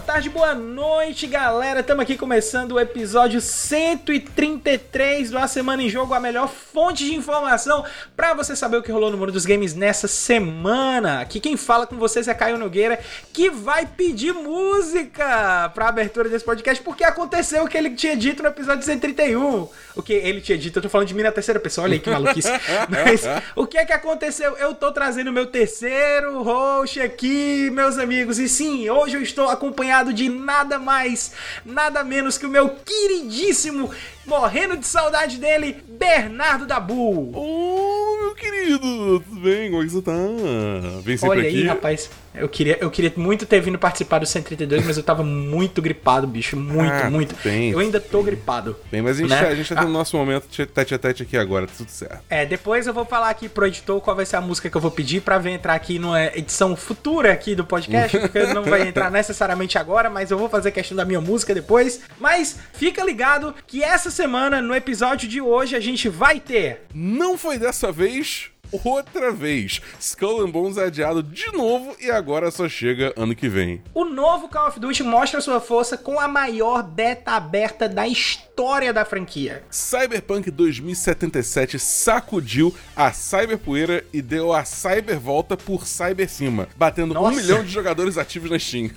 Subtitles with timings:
[0.00, 1.80] tarde, boa noite, galera.
[1.80, 7.14] Estamos aqui começando o episódio 133 do A Semana em Jogo, a melhor fonte de
[7.14, 7.84] informação
[8.16, 11.20] para você saber o que rolou no mundo dos games nessa semana.
[11.20, 12.98] Aqui quem fala com vocês é Caio Nogueira,
[13.32, 18.42] que vai pedir música para abertura desse podcast, porque aconteceu o que ele tinha dito
[18.42, 19.68] no episódio 131.
[19.94, 22.00] O que ele tinha dito, eu tô falando de mim na terceira pessoa, olha aí
[22.00, 22.48] que maluquice.
[22.88, 23.22] Mas
[23.56, 24.56] o que é que aconteceu?
[24.56, 30.12] Eu tô trazendo meu terceiro host aqui, meus amigos, e sim, hoje eu estou acompanhado
[30.12, 31.32] de nada mais,
[31.64, 33.90] nada menos que o meu queridíssimo,
[34.26, 37.30] morrendo de saudade dele, Bernardo Dabu.
[37.36, 39.70] Ô, oh, meu querido, tudo bem?
[39.70, 40.12] Como é que você tá?
[41.02, 41.56] Vem sempre Olha aqui.
[41.58, 42.10] aí, rapaz.
[42.32, 46.28] Eu queria, eu queria muito ter vindo participar do 132, mas eu tava muito gripado,
[46.28, 46.56] bicho.
[46.56, 47.34] Muito, ah, muito.
[47.42, 48.76] Bem, eu ainda tô gripado.
[48.90, 49.40] Bem, mas a gente, né?
[49.40, 49.84] tá, a gente tá ah.
[49.84, 52.20] nosso momento tete a tete aqui agora, tá tudo certo.
[52.30, 54.80] É, depois eu vou falar aqui pro editor qual vai ser a música que eu
[54.80, 58.86] vou pedir pra ver entrar aqui numa edição futura aqui do podcast, porque não vai
[58.86, 62.00] entrar necessariamente agora, mas eu vou fazer questão da minha música depois.
[62.20, 66.82] Mas fica ligado que essa semana, no episódio de hoje, a gente vai ter.
[66.94, 69.80] Não foi dessa vez outra vez.
[69.98, 73.82] Skull and Bones é adiado de novo e agora só chega ano que vem.
[73.94, 78.92] O novo Call of Duty mostra sua força com a maior beta aberta da história
[78.92, 79.62] da franquia.
[79.70, 87.28] Cyberpunk 2077 sacudiu a cyberpoeira e deu a cyber volta por cyber cima, batendo Nossa.
[87.28, 88.90] um milhão de jogadores ativos na Steam.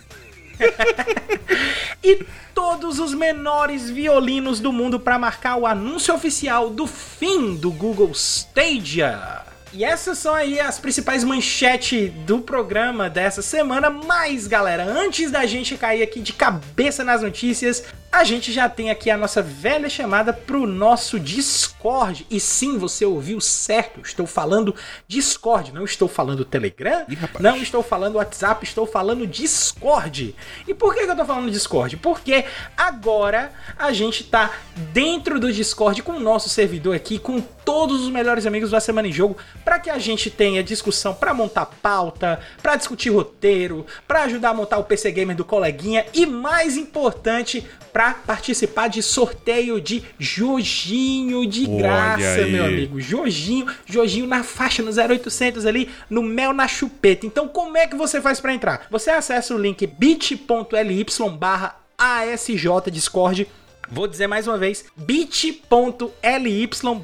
[2.03, 7.71] e todos os menores violinos do mundo para marcar o anúncio oficial do fim do
[7.71, 9.52] Google Stadia.
[9.75, 13.89] E essas são aí as principais manchetes do programa dessa semana.
[13.89, 18.91] Mas, galera, antes da gente cair aqui de cabeça nas notícias, a gente já tem
[18.91, 22.27] aqui a nossa velha chamada pro nosso Discord.
[22.29, 24.01] E sim, você ouviu certo.
[24.01, 24.75] Estou falando
[25.07, 30.35] Discord, não estou falando Telegram, Ih, não estou falando WhatsApp, estou falando Discord.
[30.67, 31.97] E por que, eu estou falando Discord?
[31.97, 32.45] Porque
[32.77, 34.51] agora a gente tá
[34.93, 39.07] dentro do Discord com o nosso servidor aqui, com todos os melhores amigos da Semana
[39.07, 44.23] em Jogo, para que a gente tenha discussão para montar pauta, para discutir roteiro, para
[44.23, 49.79] ajudar a montar o PC Gamer do coleguinha e mais importante, para participar de sorteio
[49.79, 52.99] de Jojinho de graça, meu amigo.
[52.99, 57.27] Jojinho, Jojinho na faixa no 0800 ali, no mel na chupeta.
[57.27, 58.87] Então, como é que você faz para entrar?
[58.89, 61.05] Você acessa o link bit.ly
[61.37, 63.47] barra ASJ Discord.
[63.91, 65.61] Vou dizer mais uma vez, bit.ly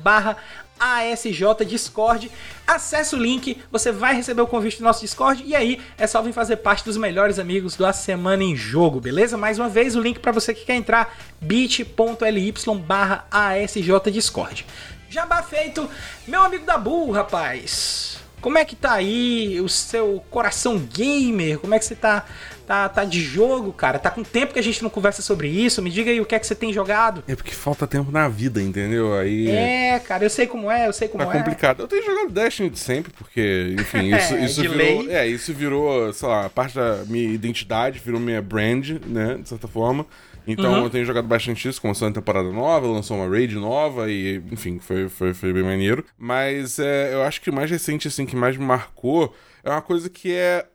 [0.01, 0.37] barra
[0.79, 2.31] ASJ Discord.
[2.66, 6.22] Acesse o link, você vai receber o convite do nosso Discord e aí é só
[6.22, 9.38] vir fazer parte dos melhores amigos da Semana em Jogo, beleza?
[9.38, 12.53] Mais uma vez, o link para você que quer entrar, bit.ly
[12.85, 14.66] barra ASJ Discord.
[15.09, 15.89] Jabá feito,
[16.28, 18.19] meu amigo da Bull, rapaz.
[18.41, 21.59] Como é que tá aí o seu coração gamer?
[21.59, 22.25] Como é que você tá
[22.69, 23.97] tá, tá de jogo, cara.
[23.97, 25.81] Tá com tempo que a gente não conversa sobre isso.
[25.81, 27.24] Me diga aí o que é que você tem jogado.
[27.28, 29.18] É porque falta tempo na vida, entendeu?
[29.18, 29.50] Aí.
[29.50, 31.38] É, cara, eu sei como é, eu sei como tá é.
[31.40, 31.81] complicado.
[31.81, 34.78] Eu tenho jogado Destiny de sempre, porque, enfim, isso, é, isso virou.
[34.78, 35.09] Lei.
[35.09, 39.40] É, isso virou, sei lá, parte da minha identidade, virou minha brand, né?
[39.41, 40.06] De certa forma.
[40.46, 40.84] Então uhum.
[40.84, 44.80] eu tenho jogado bastante isso, começou uma temporada nova, lançou uma raid nova e, enfim,
[44.80, 46.06] foi, foi, foi bem maneiro.
[46.18, 49.81] Mas é, eu acho que o mais recente, assim, que mais me marcou é uma
[49.81, 50.66] coisa que é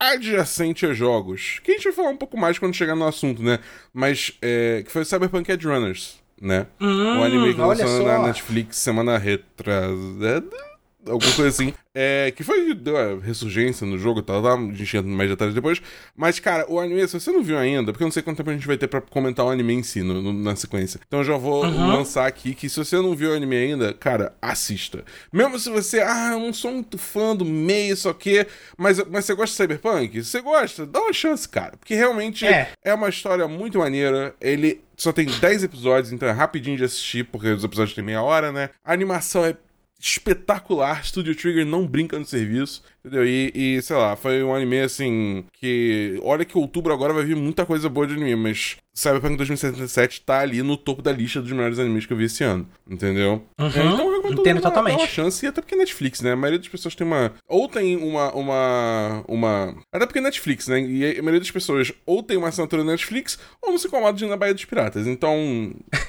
[0.00, 3.42] adjacente a jogos, que a gente vai falar um pouco mais quando chegar no assunto,
[3.42, 3.58] né?
[3.92, 6.66] Mas é, que foi Cyberpunk Edge Runners, né?
[6.80, 10.69] Hum, o anime que lançou na Netflix semana retrasada
[11.06, 11.72] alguma coisa assim.
[11.92, 14.54] É, que foi deu a ressurgência no jogo e tal, tá?
[14.54, 15.82] A gente entra mais detalhes depois.
[16.16, 18.50] Mas, cara, o anime, se você não viu ainda, porque eu não sei quanto tempo
[18.50, 21.00] a gente vai ter pra comentar o anime em si no, no, na sequência.
[21.06, 21.88] Então eu já vou uhum.
[21.88, 25.04] lançar aqui que se você não viu o anime ainda, cara, assista.
[25.32, 28.46] Mesmo se você, ah, eu não sou muito fã do meio, só que.
[28.78, 30.22] Mas, mas você gosta de Cyberpunk?
[30.22, 31.76] Se você gosta, dá uma chance, cara.
[31.76, 34.32] Porque realmente é, é uma história muito maneira.
[34.40, 38.22] Ele só tem 10 episódios, então é rapidinho de assistir, porque os episódios têm meia
[38.22, 38.70] hora, né?
[38.84, 39.56] A animação é
[40.00, 41.04] espetacular.
[41.04, 43.26] Studio Trigger não brinca no serviço, entendeu?
[43.26, 46.18] E, e, sei lá, foi um anime assim que.
[46.22, 50.40] Olha que outubro agora vai vir muita coisa boa de anime, mas Cyberpunk 2077 tá
[50.40, 53.44] ali no topo da lista dos melhores animes que eu vi esse ano, entendeu?
[53.58, 53.68] Uhum.
[53.68, 54.96] Então eu Entendo totalmente.
[54.96, 56.32] Dá uma chance, e até porque Netflix, né?
[56.32, 57.32] A maioria das pessoas tem uma.
[57.48, 58.32] Ou tem uma.
[58.34, 59.76] uma, uma...
[59.92, 60.80] Até porque Netflix, né?
[60.80, 64.24] E a maioria das pessoas ou tem uma assinatura Netflix ou não se incomoda de
[64.24, 65.06] ir na Baía dos Piratas.
[65.06, 65.34] Então,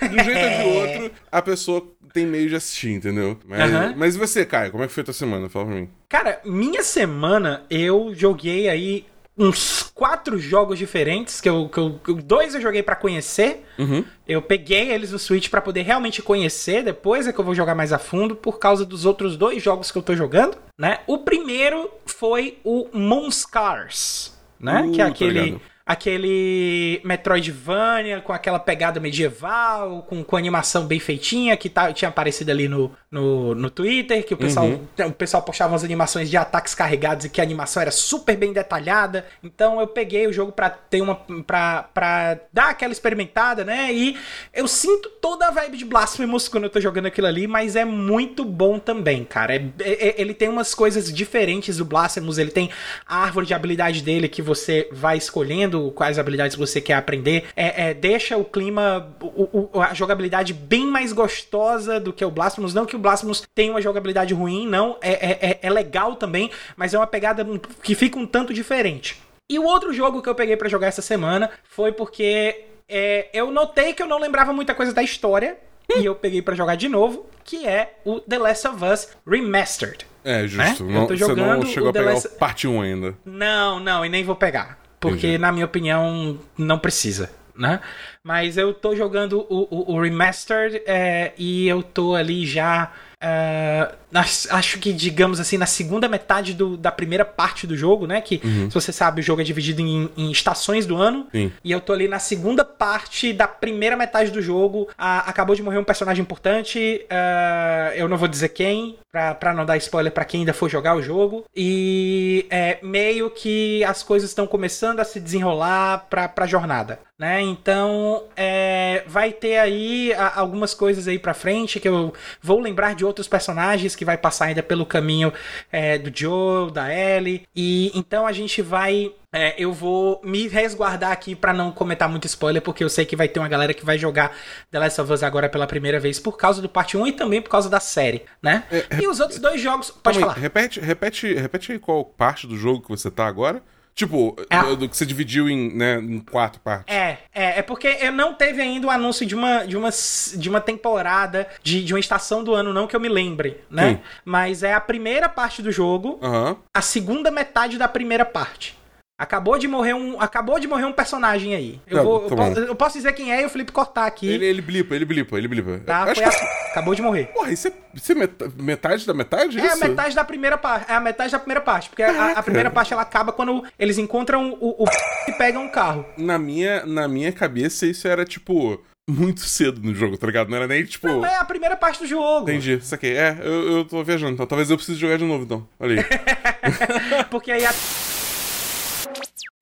[0.02, 3.38] de um jeito ou de outro, a pessoa tem meio de assistir, entendeu?
[3.46, 3.94] Mas, uhum.
[3.96, 4.72] mas e você, Caio?
[4.72, 5.50] Como é que foi a tua semana?
[5.50, 5.90] Fala pra mim.
[6.10, 9.06] Cara, minha semana eu joguei aí
[9.38, 13.66] uns quatro jogos diferentes, que eu, que eu dois eu joguei para conhecer.
[13.80, 14.04] Uhum.
[14.28, 17.74] Eu peguei eles no Switch para poder realmente conhecer, depois é que eu vou jogar
[17.74, 21.00] mais a fundo por causa dos outros dois jogos que eu tô jogando, né?
[21.08, 24.84] O primeiro foi o Moonscars, né?
[24.84, 31.58] Uh, que é aquele aquele Metroidvania com aquela pegada medieval, com, com animação bem feitinha,
[31.58, 35.08] que tá, tinha aparecido ali no, no, no Twitter, que o pessoal, uhum.
[35.08, 38.54] o pessoal postava umas animações de ataques carregados e que a animação era super bem
[38.54, 39.26] detalhada.
[39.44, 41.16] Então eu peguei o jogo pra ter uma.
[41.46, 43.92] pra, pra dar aquela experimentada, né?
[43.92, 44.18] E
[44.54, 47.84] eu sinto toda a vibe de Blasphemous quando eu tô jogando aquilo ali, mas é
[47.84, 49.56] muito bom também, cara.
[49.56, 52.70] É, é, é ele tem umas coisas diferentes do Blasphemous, ele tem
[53.06, 57.50] a árvore de habilidade dele que você vai escolhendo quais habilidades você quer aprender.
[57.58, 62.32] É, é deixa o clima, o, o, a jogabilidade bem mais gostosa do que o
[62.32, 62.74] Blasphemous.
[62.74, 64.98] Não que o Blasphemous tenha uma jogabilidade ruim, não.
[65.02, 67.46] É, é, é, é legal também, mas é uma pegada
[67.84, 69.22] que fica um tanto diferente.
[69.50, 73.52] E o outro jogo que eu peguei para jogar essa semana foi porque é, eu
[73.52, 75.58] notei que eu não lembrava muita coisa da história.
[75.98, 80.06] e eu peguei para jogar de novo, que é o The Last of Us Remastered.
[80.24, 80.86] É, justo.
[80.86, 80.94] Né?
[80.94, 82.28] Não, eu tô jogando você não chegou a pegar Last...
[82.28, 83.16] o parte 1 ainda.
[83.26, 84.80] Não, não, e nem vou pegar.
[85.00, 85.38] Porque, Entendi.
[85.40, 87.32] na minha opinião, não precisa.
[87.56, 87.80] Né?
[88.24, 92.92] Mas eu tô jogando o, o, o Remastered é, e eu tô ali já
[93.22, 98.20] Uh, acho que, digamos assim, na segunda metade do, da primeira parte do jogo, né?
[98.22, 98.70] Que, uhum.
[98.70, 101.28] se você sabe, o jogo é dividido em, em estações do ano.
[101.32, 101.52] Sim.
[101.64, 104.84] E eu tô ali na segunda parte da primeira metade do jogo.
[104.92, 107.06] Uh, acabou de morrer um personagem importante.
[107.06, 110.70] Uh, eu não vou dizer quem, pra, pra não dar spoiler para quem ainda for
[110.70, 111.46] jogar o jogo.
[111.56, 117.00] E é meio que as coisas estão começando a se desenrolar pra, pra jornada.
[117.22, 117.40] Né?
[117.40, 122.12] Então, é, vai ter aí algumas coisas aí pra frente que eu
[122.42, 125.32] vou lembrar de outros personagens que vai passar ainda pelo caminho
[125.72, 127.44] é, do Joe, da Ellie.
[127.56, 132.26] E então a gente vai é, eu vou me resguardar aqui para não comentar muito
[132.26, 134.36] spoiler, porque eu sei que vai ter uma galera que vai jogar
[134.72, 137.44] The Last of Us agora pela primeira vez por causa do parte 1 e também
[137.44, 138.64] por causa da série, né?
[138.72, 139.92] É, e os outros dois jogos.
[139.92, 140.34] Pode falar.
[140.34, 143.62] repete, repete, repete aí qual parte do jogo que você tá agora.
[143.94, 144.76] Tipo, é.
[144.76, 146.94] do que você dividiu em, né, em quatro partes.
[146.94, 149.90] É, é, é porque eu não teve ainda o anúncio de uma, de uma,
[150.36, 153.96] de uma temporada, de, de uma estação do ano, não que eu me lembre, né?
[153.96, 154.00] Sim.
[154.24, 156.56] Mas é a primeira parte do jogo, uhum.
[156.74, 158.81] a segunda metade da primeira parte.
[159.22, 161.80] Acabou de morrer um, acabou de morrer um personagem aí.
[161.86, 164.28] Eu, não, vou, eu, eu, posso dizer quem é e o Felipe cortar aqui.
[164.28, 165.80] Ele, ele blipa, ele blipa, ele blipa.
[165.86, 166.24] Tá, que...
[166.24, 167.26] Acabou de morrer.
[167.26, 168.16] Porra, isso é, isso é
[168.58, 169.60] metade da metade?
[169.60, 169.76] É, isso?
[169.76, 170.92] a metade da primeira parte.
[170.92, 171.90] É a metade da primeira parte.
[171.90, 174.86] Porque a, a, primeira parte ela acaba quando eles encontram o, o
[175.28, 176.04] e pegam um carro.
[176.18, 180.50] Na minha, na minha cabeça, isso era tipo muito cedo no jogo, tá ligado?
[180.50, 181.08] Não era nem tipo.
[181.08, 182.50] Não, é a primeira parte do jogo.
[182.50, 183.08] Entendi, isso aqui.
[183.08, 185.68] É, eu, eu tô viajando, então talvez eu precise jogar de novo, então.
[185.80, 187.26] Olha aí.
[187.30, 187.72] Porque aí a.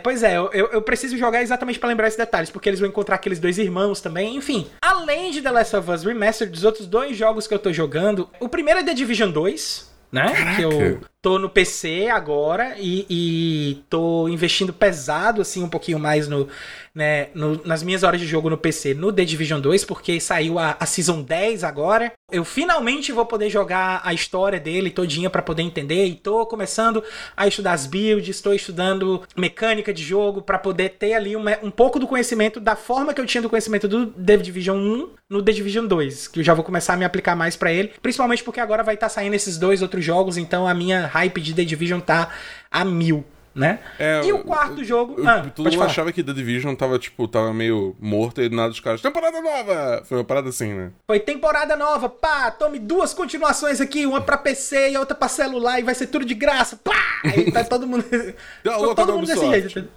[0.03, 3.15] Pois é, eu, eu preciso jogar exatamente para lembrar esses detalhes, porque eles vão encontrar
[3.15, 4.67] aqueles dois irmãos também, enfim.
[4.81, 8.29] Além de The Last of Us Remastered, dos outros dois jogos que eu tô jogando,
[8.39, 10.31] o primeiro é The Division 2, né?
[10.33, 10.55] Caraca.
[10.55, 16.27] Que eu tô no PC agora e, e tô investindo pesado, assim, um pouquinho mais
[16.27, 16.47] no,
[16.95, 20.57] né, no, nas minhas horas de jogo no PC no The Division 2, porque saiu
[20.57, 22.13] a, a Season 10 agora.
[22.31, 27.03] Eu finalmente vou poder jogar a história dele todinha para poder entender e tô começando
[27.35, 31.71] a estudar as builds, estou estudando mecânica de jogo para poder ter ali uma, um
[31.71, 35.43] pouco do conhecimento da forma que eu tinha do conhecimento do The Division 1 no
[35.43, 38.43] The Division 2, que eu já vou começar a me aplicar mais para ele, principalmente
[38.43, 41.53] porque agora vai estar tá saindo esses dois outros jogos, então a minha hype de
[41.53, 42.29] The Division tá
[42.71, 43.79] a mil né?
[43.97, 45.15] É, e o quarto jogo.
[45.17, 48.69] Eu, ah, todo mundo achava que The Division tava, tipo, tava meio morto e nada
[48.69, 49.01] dos caras.
[49.01, 50.01] Temporada nova!
[50.05, 50.91] Foi uma parada assim, né?
[51.05, 52.51] Foi temporada nova, pá!
[52.51, 56.25] Tome duas continuações aqui, uma pra PC e outra pra celular, e vai ser tudo
[56.25, 57.21] de graça, pá!
[57.35, 58.05] E tá todo mundo.
[58.95, 59.89] todo mundo desse jeito.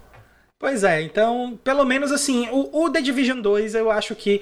[0.58, 4.40] Pois é, então, pelo menos assim, o, o The Division 2 eu acho que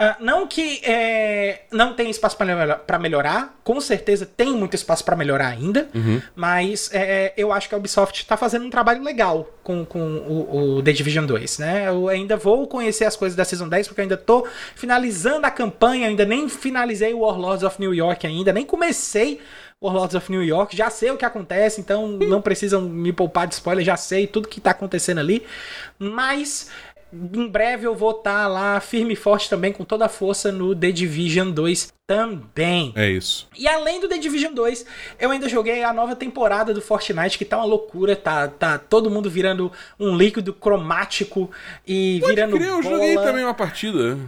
[0.00, 5.14] Uh, não que é, não tem espaço para melhorar, com certeza tem muito espaço para
[5.14, 6.22] melhorar ainda, uhum.
[6.34, 10.78] mas é, eu acho que a Ubisoft está fazendo um trabalho legal com, com o,
[10.78, 11.88] o, The Division 2, né?
[11.88, 15.50] Eu ainda vou conhecer as coisas da Season 10, porque eu ainda tô finalizando a
[15.50, 19.38] campanha, ainda nem finalizei o Warlords of New York ainda, nem comecei
[19.82, 23.54] Warlords of New York, já sei o que acontece, então não precisam me poupar de
[23.54, 25.42] spoiler, já sei tudo que tá acontecendo ali,
[25.98, 26.70] mas
[27.12, 30.52] em breve eu vou estar tá lá firme e forte também, com toda a força
[30.52, 32.92] no The Division 2 também.
[32.96, 33.48] É isso.
[33.56, 34.86] E além do The Division 2,
[35.18, 39.10] eu ainda joguei a nova temporada do Fortnite, que tá uma loucura, tá, tá todo
[39.10, 41.50] mundo virando um líquido cromático
[41.86, 42.78] e Pode virando crer, bola.
[42.78, 44.18] Eu joguei também uma partida.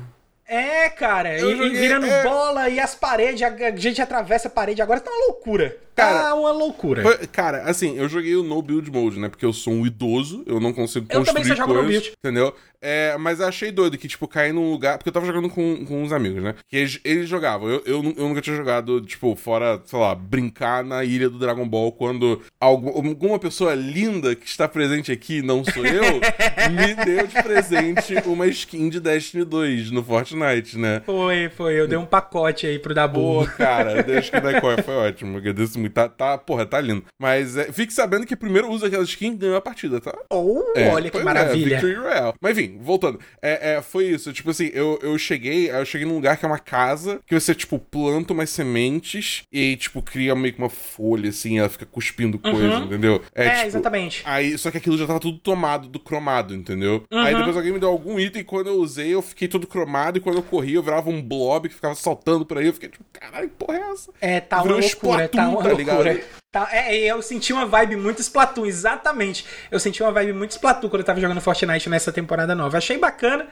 [0.47, 2.23] É, cara, e, joguei, virando é...
[2.23, 5.79] bola e as paredes, a gente atravessa a parede, agora tá uma loucura.
[5.95, 7.27] Cara, tá uma loucura.
[7.29, 9.31] Cara, assim, eu joguei o no build mode, né?
[9.31, 11.91] Porque eu sou um idoso, eu não consigo construir eu também só jogo coisas, no
[11.91, 12.13] build.
[12.19, 12.55] entendeu?
[12.83, 14.99] É, mas eu achei doido que, tipo, cair num lugar.
[14.99, 16.55] Porque eu tava jogando com, com uns amigos, né?
[16.69, 17.69] Que eles, eles jogavam.
[17.69, 21.67] Eu, eu, eu, nunca tinha jogado, tipo, fora, sei lá, brincar na ilha do Dragon
[21.67, 26.21] Ball quando alguma pessoa linda que está presente aqui, não sou eu,
[26.71, 31.03] me deu de presente uma skin de Destiny 2 no Fortnite, né?
[31.07, 31.79] Foi, foi.
[31.79, 33.21] Eu dei um pacote aí pro Dabu.
[33.21, 35.39] Pô, cara, deixa que da Coia foi ótimo.
[35.39, 35.93] Agradeço muito.
[35.93, 37.05] Tá, tá, porra, tá lindo.
[37.19, 40.17] Mas é, fique sabendo que primeiro usa aquela skin ganhou a partida, tá?
[40.31, 41.77] Oh, é, olha que é, maravilha.
[41.77, 42.35] É, Royale.
[42.41, 43.19] Mas enfim, voltando.
[43.41, 44.33] É, é, foi isso.
[44.33, 47.55] Tipo assim, eu, eu cheguei, eu cheguei num lugar que é uma casa que você,
[47.55, 52.39] tipo, planta umas sementes e, tipo, cria meio que uma folha, assim, ela fica cuspindo
[52.39, 52.85] coisa, uhum.
[52.85, 53.23] entendeu?
[53.35, 54.23] É, é tipo, exatamente.
[54.25, 57.05] Aí, só que aquilo já tava tudo tomado do cromado, entendeu?
[57.11, 57.19] Uhum.
[57.19, 60.19] Aí depois alguém me deu algum item e quando eu usei, eu fiquei todo cromado
[60.19, 62.67] e quando eu corri, eu virava um blob que ficava saltando por aí.
[62.67, 64.13] Eu fiquei tipo, caralho, que porra é essa?
[64.21, 66.43] É, tá Virou uma loucura, tá uma tá loucura.
[66.53, 69.47] Tá, é, eu senti uma vibe muito Splatoon, exatamente.
[69.71, 72.62] Eu senti uma vibe muito Splatoon quando eu tava jogando Fortnite nessa temporada nova.
[72.75, 73.47] Achei bacana.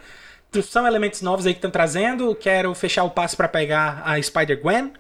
[0.62, 2.34] São elementos novos aí que estão trazendo.
[2.34, 4.92] Quero fechar o passo para pegar a Spider-Gwen.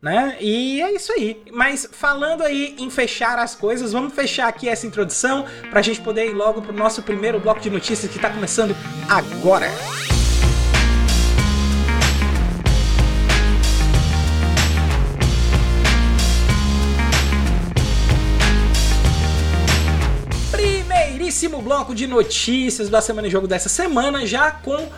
[0.00, 0.36] Né?
[0.40, 1.42] E é isso aí.
[1.50, 6.26] Mas falando aí em fechar as coisas, vamos fechar aqui essa introdução pra gente poder
[6.26, 8.76] ir logo pro nosso primeiro bloco de notícias que tá começando
[9.08, 9.68] agora.
[9.68, 10.13] Música
[21.34, 24.88] primeiríssimo bloco de notícias da Semana em Jogo dessa semana, já com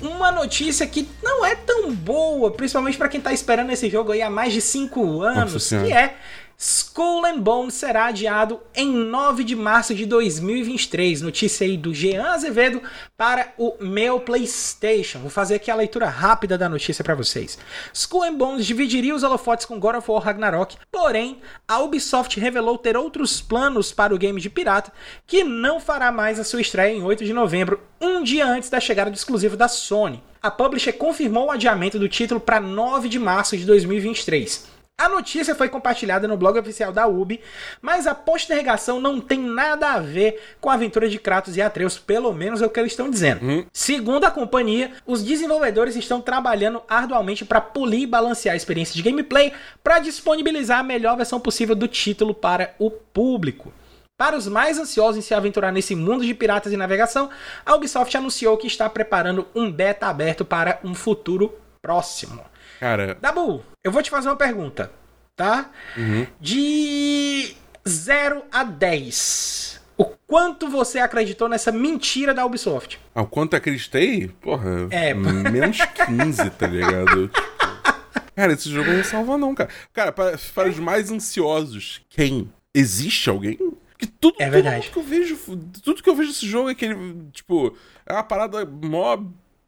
[0.00, 4.22] uma notícia que não é tão boa, principalmente para quem tá esperando esse jogo aí
[4.22, 6.14] há mais de 5 anos, que é
[6.62, 11.22] Skull and Bones será adiado em 9 de março de 2023.
[11.22, 12.82] Notícia aí do Jean Azevedo
[13.16, 15.20] para o meu PlayStation.
[15.20, 17.58] Vou fazer aqui a leitura rápida da notícia para vocês.
[17.94, 22.76] Skull and Bones dividiria os holofotes com God of War Ragnarok, porém, a Ubisoft revelou
[22.76, 24.92] ter outros planos para o game de pirata,
[25.26, 28.78] que não fará mais a sua estreia em 8 de novembro, um dia antes da
[28.78, 30.22] chegada do exclusivo da Sony.
[30.42, 34.79] A publisher confirmou o adiamento do título para 9 de março de 2023.
[35.00, 37.40] A notícia foi compartilhada no blog oficial da UB,
[37.80, 41.98] mas a postergação não tem nada a ver com a aventura de Kratos e Atreus,
[41.98, 43.42] pelo menos é o que eles estão dizendo.
[43.42, 43.64] Uhum.
[43.72, 49.00] Segundo a companhia, os desenvolvedores estão trabalhando arduamente para polir e balancear a experiência de
[49.00, 53.72] gameplay para disponibilizar a melhor versão possível do título para o público.
[54.18, 57.30] Para os mais ansiosos em se aventurar nesse mundo de piratas e navegação,
[57.64, 62.49] a Ubisoft anunciou que está preparando um beta aberto para um futuro próximo.
[62.80, 63.18] Cara.
[63.20, 64.90] Dabu, eu vou te fazer uma pergunta,
[65.36, 65.70] tá?
[65.98, 66.26] Uhum.
[66.40, 67.54] De
[67.86, 69.82] 0 a 10.
[69.98, 72.98] O quanto você acreditou nessa mentira da Ubisoft?
[73.14, 74.28] Ah, o quanto acreditei?
[74.40, 75.12] Porra, é.
[75.12, 77.28] menos 15, tá ligado?
[77.28, 79.68] tipo, cara, esse jogo não salva, não, cara.
[79.92, 82.50] Cara, para, para os mais ansiosos, quem?
[82.74, 83.58] Existe alguém?
[83.98, 84.88] Que tudo, é verdade.
[84.88, 85.38] tudo que eu vejo,
[85.84, 86.96] tudo que eu vejo desse jogo é aquele,
[87.30, 89.18] tipo, é uma parada mó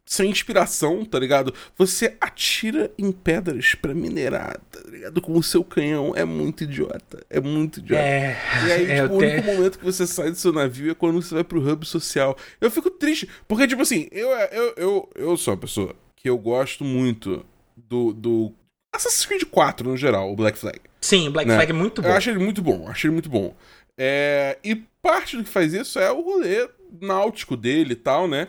[0.05, 1.53] sem inspiração, tá ligado?
[1.77, 5.21] Você atira em pedras para minerar, tá ligado?
[5.21, 6.13] Com o seu canhão.
[6.15, 7.25] É muito idiota.
[7.29, 8.03] É muito idiota.
[8.03, 10.95] É, e aí, é, tipo, o único momento que você sai do seu navio é
[10.95, 12.37] quando você vai pro hub social.
[12.59, 16.37] Eu fico triste, porque, tipo assim, eu, eu, eu, eu sou uma pessoa que eu
[16.37, 17.45] gosto muito
[17.75, 18.53] do, do
[18.93, 20.79] Assassin's Creed 4 no geral, o Black Flag.
[21.01, 21.55] Sim, o Black né?
[21.55, 22.07] Flag é muito bom.
[22.07, 23.55] Eu acho ele muito bom, acho ele muito bom.
[23.97, 26.67] É, e parte do que faz isso é o rolê
[27.01, 28.47] náutico dele e tal, né?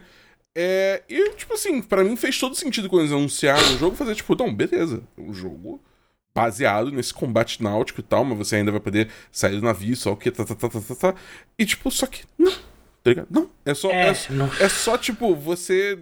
[0.56, 4.14] É, e, tipo assim, para mim fez todo sentido quando eles anunciaram o jogo fazer,
[4.14, 5.82] tipo, não, beleza, um jogo
[6.34, 10.12] baseado nesse combate náutico e tal, mas você ainda vai poder sair do navio, só
[10.12, 11.14] o que, tá, tá, tá, tá, tá, tá.
[11.58, 13.28] E, tipo, só que, não, tá ligado?
[13.30, 15.98] Não, é só, é, é, é só, tipo, você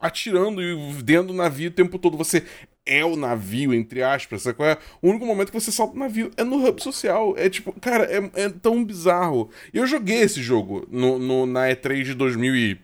[0.00, 2.44] atirando e dentro do navio o tempo todo, você
[2.86, 4.78] é o navio, entre aspas, sabe qual é?
[5.00, 7.34] O único momento que você salta o navio é no hub social.
[7.36, 9.50] É tipo, cara, é, é tão bizarro.
[9.72, 12.80] E eu joguei esse jogo no, no, na E3 de 2000 e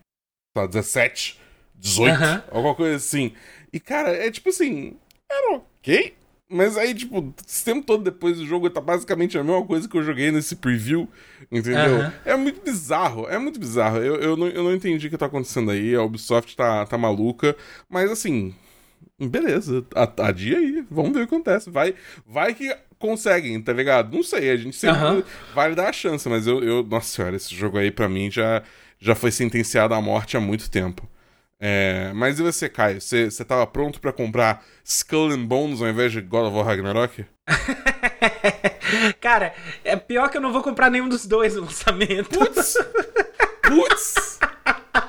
[0.60, 1.38] tá, 17,
[1.74, 2.42] 18, uhum.
[2.50, 3.32] alguma coisa assim.
[3.72, 4.96] E, cara, é tipo assim,
[5.30, 6.14] era ok.
[6.48, 9.96] Mas aí, tipo, esse tempo todo depois do jogo tá basicamente a mesma coisa que
[9.96, 11.08] eu joguei nesse preview,
[11.50, 11.96] entendeu?
[11.96, 12.12] Uhum.
[12.24, 13.98] É muito bizarro, é muito bizarro.
[13.98, 16.96] Eu, eu, não, eu não entendi o que tá acontecendo aí, a Ubisoft tá, tá
[16.96, 17.56] maluca,
[17.88, 18.54] mas assim,
[19.18, 19.84] beleza,
[20.18, 21.68] adia aí, vamos ver o que acontece.
[21.68, 24.14] Vai, vai que conseguem, tá ligado?
[24.14, 25.22] Não sei, a gente sempre uhum.
[25.52, 28.62] vai dar a chance, mas eu, eu, nossa senhora, esse jogo aí pra mim já
[28.98, 31.08] já foi sentenciado à morte há muito tempo.
[31.58, 33.00] É, mas e você, Caio?
[33.00, 36.66] Você, você tava pronto para comprar Skull and Bones ao invés de God of War
[36.66, 37.24] Ragnarok?
[39.20, 42.28] Cara, é pior que eu não vou comprar nenhum dos dois no lançamento.
[42.28, 42.74] Putz!
[43.62, 44.38] Putz!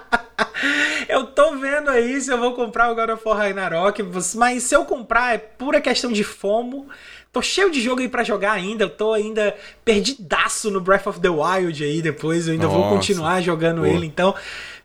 [1.09, 4.01] eu tô vendo aí se eu vou comprar o God of War Ragnarok,
[4.35, 6.87] mas se eu comprar é pura questão de fomo.
[7.31, 8.85] Tô cheio de jogo aí pra jogar ainda.
[8.85, 12.47] Eu tô ainda perdidaço no Breath of the Wild aí depois.
[12.47, 12.77] Eu ainda Nossa.
[12.77, 14.05] vou continuar jogando ele.
[14.05, 14.33] Então,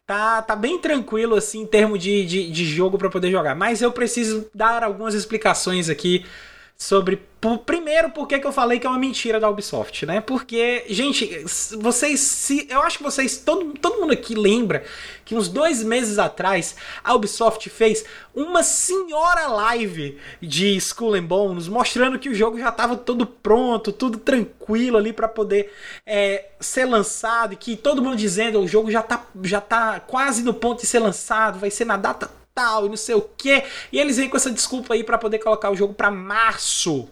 [0.04, 3.54] Tá, tá bem tranquilo assim em termos de, de, de jogo para poder jogar.
[3.54, 6.26] Mas eu preciso dar algumas explicações aqui
[6.76, 7.22] sobre
[7.64, 10.20] primeiro por que eu falei que é uma mentira da Ubisoft, né?
[10.20, 11.44] Porque, gente,
[11.80, 14.84] vocês se eu acho que vocês todo, todo mundo aqui lembra
[15.24, 21.68] que uns dois meses atrás a Ubisoft fez uma senhora live de Skull and Bones
[21.68, 25.72] mostrando que o jogo já estava todo pronto, tudo tranquilo ali para poder
[26.06, 30.42] é, ser lançado e que todo mundo dizendo o jogo já tá já tá quase
[30.42, 33.64] no ponto de ser lançado, vai ser na data tal e não sei o que.
[33.90, 37.08] E eles vêm com essa desculpa aí para poder colocar o jogo para março.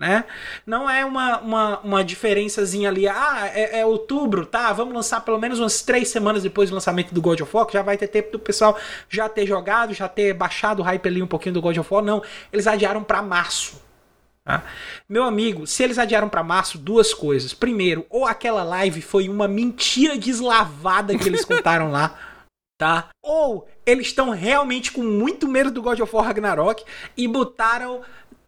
[0.00, 0.24] Né?
[0.64, 4.72] Não é uma, uma, uma diferençazinha ali, ah, é, é, outubro, tá?
[4.72, 7.74] Vamos lançar pelo menos umas três semanas depois do lançamento do God of War, que
[7.74, 8.78] já vai ter tempo do pessoal
[9.10, 12.02] já ter jogado, já ter baixado o hype ali um pouquinho do God of War.
[12.02, 13.78] Não, eles adiaram para março.
[14.42, 14.64] Tá?
[15.06, 17.52] Meu amigo, se eles adiaram para março, duas coisas.
[17.52, 22.18] Primeiro, ou aquela live foi uma mentira deslavada que eles contaram lá
[22.80, 23.10] tá?
[23.22, 26.82] Ou eles estão realmente com muito medo do God of War Ragnarok
[27.14, 28.00] e botaram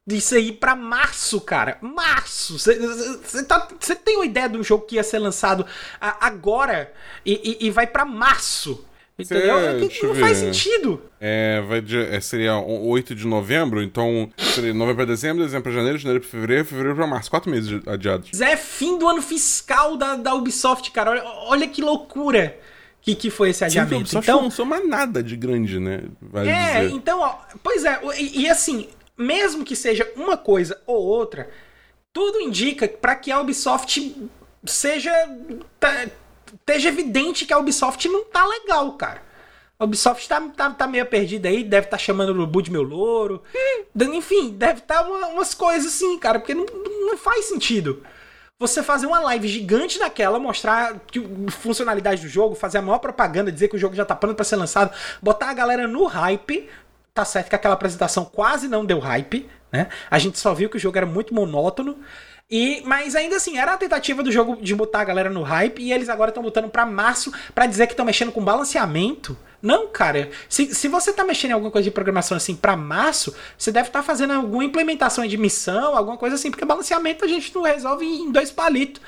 [0.08, 1.76] isso aí pra março, cara.
[1.82, 2.58] Março!
[2.58, 3.60] Você tá,
[4.02, 5.66] tem uma ideia de um jogo que ia ser lançado
[6.00, 6.90] agora
[7.26, 8.86] e, e, e vai pra março?
[9.18, 9.58] Entendeu?
[9.58, 11.02] É, não faz sentido.
[11.20, 15.72] É, vai de, é, seria 8 de novembro, então seria novembro pra dezembro, dezembro pra
[15.72, 17.30] janeiro, janeiro pra fevereiro, fevereiro pra março.
[17.30, 18.40] Quatro meses adiados.
[18.40, 21.10] É fim do ano fiscal da, da Ubisoft, cara.
[21.10, 22.58] Olha, olha que loucura
[23.02, 24.08] que, que foi esse adiamento.
[24.08, 26.04] Sim, então não soma nada de grande, né?
[26.20, 26.94] Vale é, dizer.
[26.94, 31.50] então, ó, pois é, e, e, assim, mesmo que seja uma coisa ou outra,
[32.12, 34.16] tudo indica para que a Ubisoft
[34.64, 35.12] seja
[35.80, 36.06] tá,
[36.54, 39.20] esteja evidente que a Ubisoft não tá legal, cara.
[39.76, 42.70] A Ubisoft tá, tá, tá meio perdida aí, deve estar tá chamando o Urubu de
[42.70, 43.42] meu louro.
[43.96, 48.00] Enfim, deve estar tá uma, umas coisas assim, cara, porque não, não faz sentido
[48.62, 53.50] você fazer uma live gigante daquela, mostrar que, funcionalidade do jogo, fazer a maior propaganda,
[53.50, 56.70] dizer que o jogo já tá pronto para ser lançado, botar a galera no hype.
[57.12, 59.88] Tá certo que aquela apresentação quase não deu hype, né?
[60.08, 61.98] A gente só viu que o jogo era muito monótono.
[62.52, 65.80] E, mas ainda assim, era a tentativa do jogo de botar a galera no hype
[65.80, 69.34] e eles agora estão botando para março para dizer que estão mexendo com balanceamento.
[69.62, 70.28] Não, cara.
[70.50, 73.88] Se, se você tá mexendo em alguma coisa de programação assim para março, você deve
[73.88, 77.62] estar tá fazendo alguma implementação de missão, alguma coisa assim, porque balanceamento a gente não
[77.62, 79.00] resolve em dois palitos.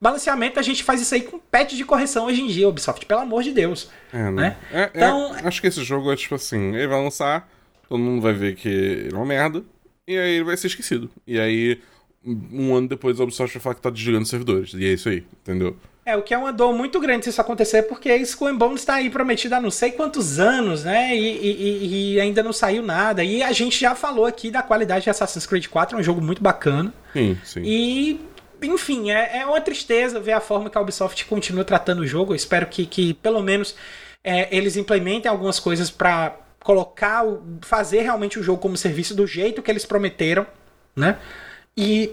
[0.00, 3.20] Balanceamento a gente faz isso aí com patch de correção hoje em dia, Ubisoft, pelo
[3.20, 3.88] amor de Deus.
[4.12, 4.30] É, né?
[4.30, 4.56] né?
[4.72, 7.48] É, é então, é, acho que esse jogo é tipo assim, ele vai lançar,
[7.88, 9.62] todo mundo vai ver que ele é uma merda,
[10.04, 11.08] e aí ele vai ser esquecido.
[11.24, 11.80] E aí
[12.24, 14.74] um ano depois a Ubisoft vai falar que tá desligando servidores.
[14.74, 15.76] E é isso aí, entendeu?
[16.04, 18.80] É, o que é uma dor muito grande se isso acontecer, porque Skull and Bones
[18.80, 21.14] está aí prometido há não sei quantos anos, né?
[21.14, 23.22] E, e, e, ainda não saiu nada.
[23.22, 26.22] E a gente já falou aqui da qualidade de Assassin's Creed 4, é um jogo
[26.22, 26.94] muito bacana.
[27.12, 27.60] Sim, sim.
[27.62, 28.20] E,
[28.62, 32.32] enfim, é, é uma tristeza ver a forma que a Ubisoft continua tratando o jogo.
[32.32, 33.76] Eu espero que, que pelo menos,
[34.24, 37.22] é, eles implementem algumas coisas para colocar,
[37.60, 40.46] fazer realmente o jogo como serviço do jeito que eles prometeram,
[40.96, 41.18] né?
[41.78, 42.12] E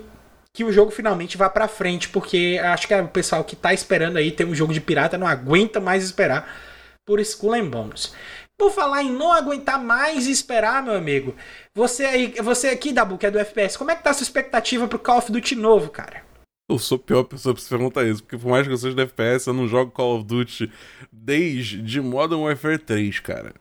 [0.54, 3.74] que o jogo finalmente vá para frente, porque acho que é o pessoal que tá
[3.74, 6.56] esperando aí ter um jogo de pirata não aguenta mais esperar
[7.04, 8.14] por Skull and Bones.
[8.58, 11.36] Por falar em não aguentar mais esperar, meu amigo,
[11.74, 14.24] você aí, você aqui, Dabu, que é do FPS, como é que tá a sua
[14.24, 16.24] expectativa pro Call of Duty novo, cara?
[16.70, 18.96] Eu sou a pior pessoa pra se perguntar isso, porque por mais que eu seja
[18.96, 20.72] do FPS, eu não jogo Call of Duty
[21.12, 23.54] desde Modern Warfare 3, cara.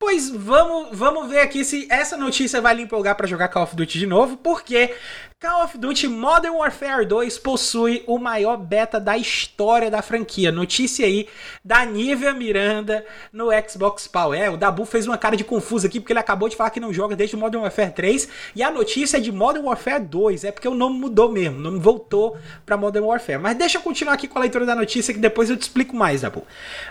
[0.00, 3.74] Pois vamos, vamos ver aqui se essa notícia vai lhe empolgar para jogar Call of
[3.74, 4.94] Duty de novo, porque
[5.40, 10.50] Call of Duty Modern Warfare 2 possui o maior beta da história da franquia.
[10.50, 11.28] Notícia aí
[11.64, 14.36] da Nívia Miranda no Xbox Power.
[14.36, 16.80] É, o Dabu fez uma cara de confuso aqui porque ele acabou de falar que
[16.80, 20.42] não joga desde o Modern Warfare 3 e a notícia é de Modern Warfare 2.
[20.42, 23.38] É porque o nome mudou mesmo, o nome voltou para Modern Warfare.
[23.38, 25.94] Mas deixa eu continuar aqui com a leitura da notícia que depois eu te explico
[25.94, 26.44] mais, Dabu.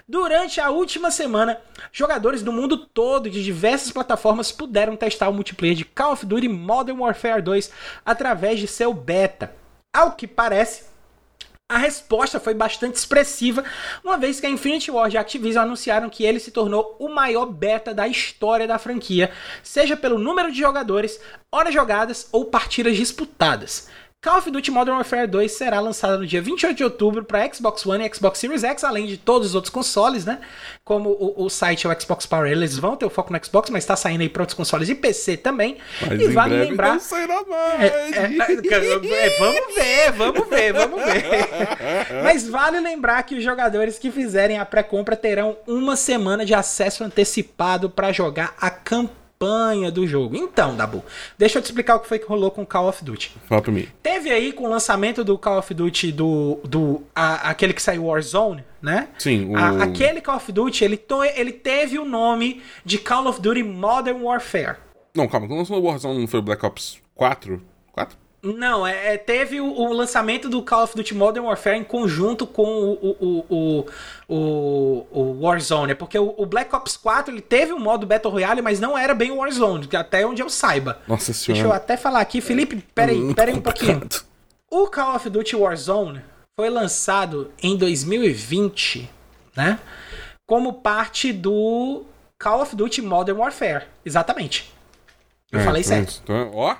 [0.08, 1.60] Durante a última semana,
[1.92, 6.48] jogadores do mundo todo de diversas plataformas puderam testar o multiplayer de Call of Duty
[6.48, 7.70] Modern Warfare 2
[8.06, 9.52] através através de seu beta.
[9.92, 10.84] Ao que parece,
[11.70, 13.64] a resposta foi bastante expressiva,
[14.04, 17.10] uma vez que a Infinity Ward e a Activision anunciaram que ele se tornou o
[17.10, 19.32] maior beta da história da franquia,
[19.64, 21.20] seja pelo número de jogadores,
[21.52, 23.90] horas jogadas ou partidas disputadas.
[24.20, 27.86] Call of Duty Modern Warfare 2 será lançado no dia 28 de outubro para Xbox
[27.86, 30.40] One e Xbox Series X, além de todos os outros consoles, né?
[30.84, 33.70] Como o, o site é o Xbox Power, eles vão ter o foco no Xbox,
[33.70, 35.78] mas está saindo aí para outros consoles e PC também.
[36.02, 36.94] Mas e vale lembrar.
[36.94, 37.80] Não sairá mais.
[37.80, 41.24] É, é, é, vamos ver, vamos ver, vamos ver.
[42.24, 47.04] mas vale lembrar que os jogadores que fizerem a pré-compra terão uma semana de acesso
[47.04, 50.36] antecipado para jogar a campanha campanha do jogo.
[50.36, 51.04] Então, Dabu,
[51.38, 53.36] deixa eu te explicar o que foi que rolou com Call of Duty.
[53.46, 53.88] Fala pra mim.
[54.02, 56.60] Teve aí com o lançamento do Call of Duty do.
[56.64, 59.10] do a, aquele que saiu Warzone, né?
[59.18, 59.56] Sim, o...
[59.56, 63.64] A, aquele Call of Duty, ele, to, ele teve o nome de Call of Duty
[63.64, 64.78] Modern Warfare.
[65.16, 67.62] Não, calma, quando lançou o Warzone não foi o Black Ops 4?
[67.92, 68.18] 4?
[68.54, 72.48] Não, é, é, teve o, o, lançamento do Call of Duty Modern Warfare em conjunto
[72.48, 73.86] com o, o,
[74.28, 75.96] o, o Warzone.
[75.96, 79.32] Porque o, Black Ops 4 ele teve um modo Battle Royale, mas não era bem
[79.32, 81.02] o Warzone, até onde eu saiba.
[81.08, 81.62] Nossa senhora.
[81.62, 82.40] Deixa eu até falar aqui.
[82.40, 84.02] Felipe, peraí, peraí um pouquinho.
[84.70, 86.22] O Call of Duty Warzone
[86.56, 89.10] foi lançado em 2020,
[89.56, 89.80] né?
[90.46, 92.06] Como parte do
[92.40, 93.86] Call of Duty Modern Warfare.
[94.06, 94.72] Exatamente.
[95.52, 96.22] Eu é, falei então, certo.
[96.24, 96.76] Então, ó,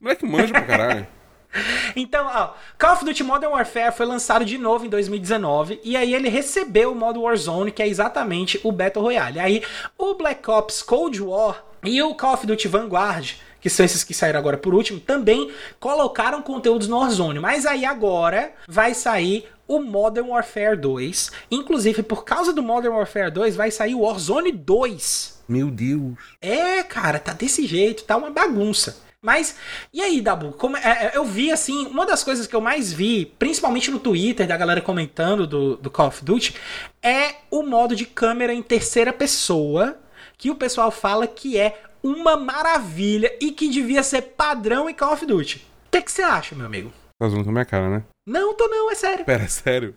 [0.00, 1.06] moleque manja pra caralho.
[1.96, 6.14] então, ó, Call of Duty Modern Warfare foi lançado de novo em 2019 e aí
[6.14, 9.40] ele recebeu o modo Warzone, que é exatamente o Battle Royale.
[9.40, 9.62] Aí
[9.96, 14.14] o Black Ops Cold War e o Call of Duty Vanguard que são esses que
[14.14, 17.40] saíram agora por último, também colocaram conteúdos no Warzone.
[17.40, 21.30] Mas aí agora vai sair o Modern Warfare 2.
[21.50, 25.42] Inclusive, por causa do Modern Warfare 2, vai sair o Warzone 2.
[25.48, 26.14] Meu Deus.
[26.40, 29.07] É, cara, tá desse jeito, tá uma bagunça.
[29.22, 29.56] Mas,
[29.92, 30.52] e aí, Dabu?
[30.52, 33.98] Como, é, é, eu vi, assim, uma das coisas que eu mais vi, principalmente no
[33.98, 36.54] Twitter, da galera comentando do, do Call of Duty,
[37.02, 39.98] é o modo de câmera em terceira pessoa,
[40.36, 45.14] que o pessoal fala que é uma maravilha e que devia ser padrão em Call
[45.14, 45.66] of Duty.
[45.88, 46.92] O que, que você acha, meu amigo?
[47.20, 48.04] Tá zoando com a minha cara, né?
[48.24, 49.24] Não, tô não, é sério.
[49.24, 49.96] Pera, é sério?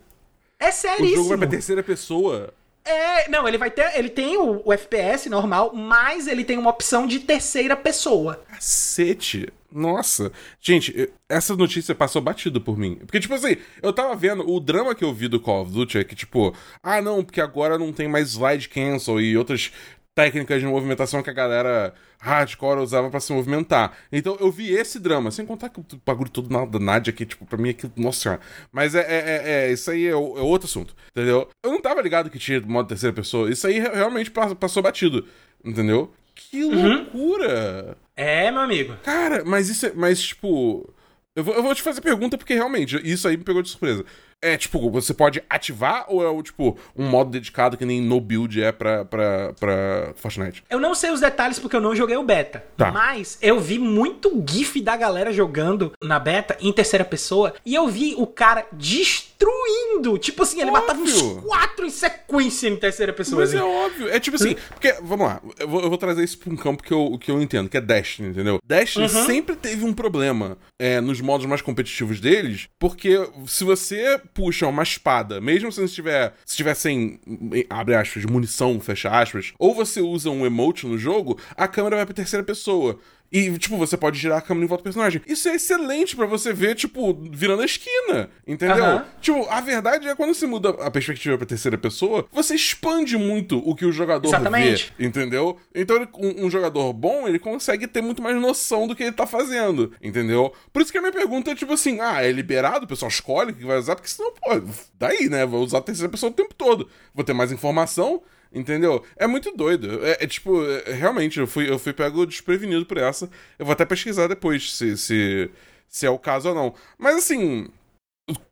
[0.58, 2.52] É sério O jogo vai pra terceira pessoa.
[2.84, 3.96] É, não, ele vai ter.
[3.96, 8.42] Ele tem o, o, FPS normal, mas ele tem uma opção de terceira pessoa.
[8.48, 9.52] Cacete!
[9.70, 10.30] Nossa.
[10.60, 12.96] Gente, essa notícia passou batido por mim.
[12.96, 15.98] Porque, tipo assim, eu tava vendo, o drama que eu vi do Call of Duty
[15.98, 19.72] é que, tipo, ah, não, porque agora não tem mais slide cancel e outras
[20.14, 23.96] técnicas de movimentação que a galera hardcore usava para se movimentar.
[24.10, 27.44] Então eu vi esse drama, sem contar que o bagulho todo da Nadia aqui, tipo,
[27.46, 28.40] pra mim aqui, nossa senhora.
[28.70, 31.48] Mas é, é, é, é isso aí é, é, outro assunto, entendeu?
[31.64, 35.26] Eu não tava ligado que tinha modo terceira pessoa, isso aí realmente passou batido,
[35.64, 36.12] entendeu?
[36.34, 36.96] Que uhum.
[36.96, 37.88] loucura!
[37.88, 37.94] Uhum.
[38.16, 38.96] É, meu amigo.
[39.02, 40.92] Cara, mas isso é, mas tipo,
[41.34, 44.04] eu vou, eu vou te fazer pergunta porque realmente isso aí me pegou de surpresa.
[44.42, 48.20] É, tipo, você pode ativar ou é o, tipo, um modo dedicado que nem no
[48.20, 50.64] build é pra, pra, pra Fortnite?
[50.68, 52.64] Eu não sei os detalhes porque eu não joguei o beta.
[52.76, 52.90] Tá.
[52.90, 57.86] Mas eu vi muito GIF da galera jogando na beta em terceira pessoa e eu
[57.86, 60.18] vi o cara destruindo.
[60.18, 60.86] Tipo assim, ele óbvio.
[60.86, 63.42] matava uns quatro em sequência em terceira pessoa.
[63.42, 63.58] Mas assim.
[63.58, 64.08] é óbvio.
[64.08, 66.82] É tipo assim, porque, vamos lá, eu vou, eu vou, trazer isso pra um campo
[66.82, 68.58] que eu, que eu entendo, que é Destiny, entendeu?
[68.64, 69.26] Destiny uhum.
[69.26, 74.82] sempre teve um problema é, nos modos mais competitivos deles, porque se você puxa uma
[74.82, 77.20] espada, mesmo se estiver, se estiver sem,
[77.68, 82.06] abre aspas, munição, fecha aspas, ou você usa um emote no jogo, a câmera vai
[82.06, 82.98] pra terceira pessoa.
[83.32, 85.22] E, tipo, você pode girar a câmera em volta do personagem.
[85.26, 88.28] Isso é excelente para você ver, tipo, virando a esquina.
[88.46, 88.84] Entendeu?
[88.84, 89.02] Uhum.
[89.22, 93.58] Tipo, a verdade é quando você muda a perspectiva pra terceira pessoa, você expande muito
[93.66, 94.92] o que o jogador Exatamente.
[94.98, 95.06] vê.
[95.06, 95.58] Entendeu?
[95.74, 99.26] Então, um, um, jogador bom, ele consegue ter muito mais noção do que ele tá
[99.26, 99.94] fazendo.
[100.02, 100.52] Entendeu?
[100.70, 102.84] Por isso que a minha pergunta é, tipo assim, ah, é liberado?
[102.84, 103.94] O pessoal escolhe o que vai usar?
[103.94, 104.60] Porque senão, pô,
[104.98, 105.46] daí, né?
[105.46, 106.86] Vou usar a terceira pessoa o tempo todo.
[107.14, 108.20] Vou ter mais informação
[108.54, 109.04] Entendeu?
[109.16, 110.04] É muito doido.
[110.04, 113.30] É, é tipo, é, realmente, eu fui, eu fui pego desprevenido por essa.
[113.58, 115.50] Eu vou até pesquisar depois se, se,
[115.88, 116.74] se é o caso ou não.
[116.98, 117.68] Mas assim,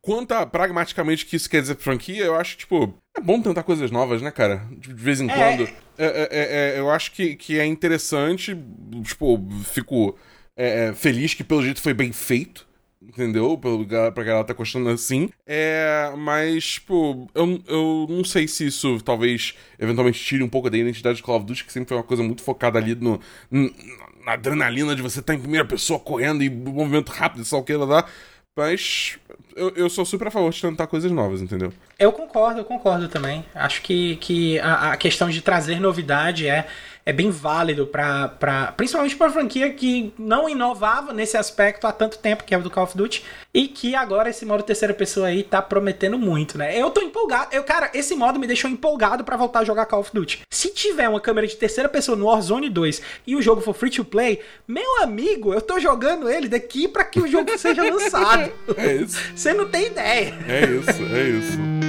[0.00, 3.62] quanto a pragmaticamente que isso quer dizer pra franquia, eu acho, tipo, é bom tentar
[3.62, 4.66] coisas novas, né, cara?
[4.70, 5.34] De vez em é.
[5.34, 5.68] quando.
[5.98, 8.56] É, é, é, eu acho que, que é interessante.
[9.04, 10.18] Tipo, fico
[10.94, 12.68] feliz que pelo jeito foi bem feito
[13.02, 13.58] entendeu?
[14.14, 15.30] Pra galera tá gostando assim.
[15.46, 20.76] É, mas, tipo, eu, eu não sei se isso talvez eventualmente tire um pouco da
[20.76, 23.20] identidade de Call of Duty, que sempre foi uma coisa muito focada ali no,
[24.24, 27.64] na adrenalina de você estar tá em primeira pessoa correndo e movimento rápido, só o
[27.64, 28.06] que lá.
[28.56, 29.18] Mas
[29.56, 31.72] eu, eu sou super a favor de tentar coisas novas, entendeu?
[31.98, 33.44] Eu concordo, eu concordo também.
[33.54, 36.66] Acho que, que a, a questão de trazer novidade é
[37.10, 42.44] é bem válido para principalmente para franquia que não inovava nesse aspecto há tanto tempo
[42.44, 45.42] que é o do Call of Duty e que agora esse modo terceira pessoa aí
[45.42, 46.80] tá prometendo muito, né?
[46.80, 47.48] Eu tô empolgado.
[47.52, 50.42] Eu, cara, esse modo me deixou empolgado para voltar a jogar Call of Duty.
[50.48, 53.90] Se tiver uma câmera de terceira pessoa no Warzone 2 e o jogo for free
[53.90, 58.52] to play, meu amigo, eu tô jogando ele daqui para que o jogo seja lançado.
[58.76, 59.20] É isso.
[59.34, 60.38] Você não tem ideia.
[60.46, 61.79] É isso, é isso.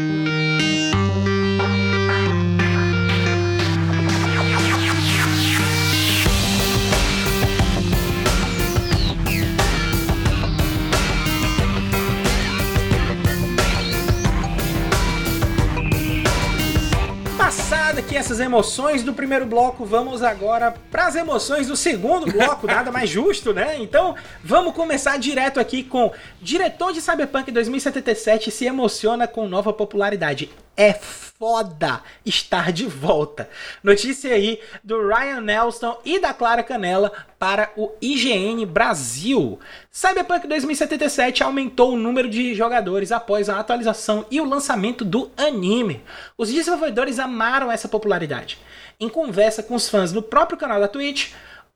[18.31, 23.09] Essas emoções do primeiro bloco, vamos agora para as emoções do segundo bloco, nada mais
[23.09, 23.75] justo, né?
[23.77, 30.49] Então, vamos começar direto aqui com diretor de Cyberpunk 2077 se emociona com nova popularidade.
[30.75, 33.49] É foda estar de volta.
[33.83, 39.59] Notícia aí do Ryan Nelson e da Clara Canela para o IGN Brasil.
[39.89, 46.03] Cyberpunk 2077 aumentou o número de jogadores após a atualização e o lançamento do anime.
[46.37, 48.59] Os desenvolvedores amaram essa popularidade.
[48.99, 51.31] Em conversa com os fãs no próprio canal da Twitch,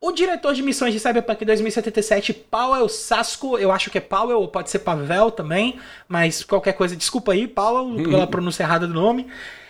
[0.05, 4.47] o diretor de missões de Cyberpunk 2077, Powell Sasco, eu acho que é Powell, ou
[4.47, 8.03] pode ser Pavel também, mas qualquer coisa, desculpa aí, Powell, uhum.
[8.11, 9.25] pela pronúncia errada do nome,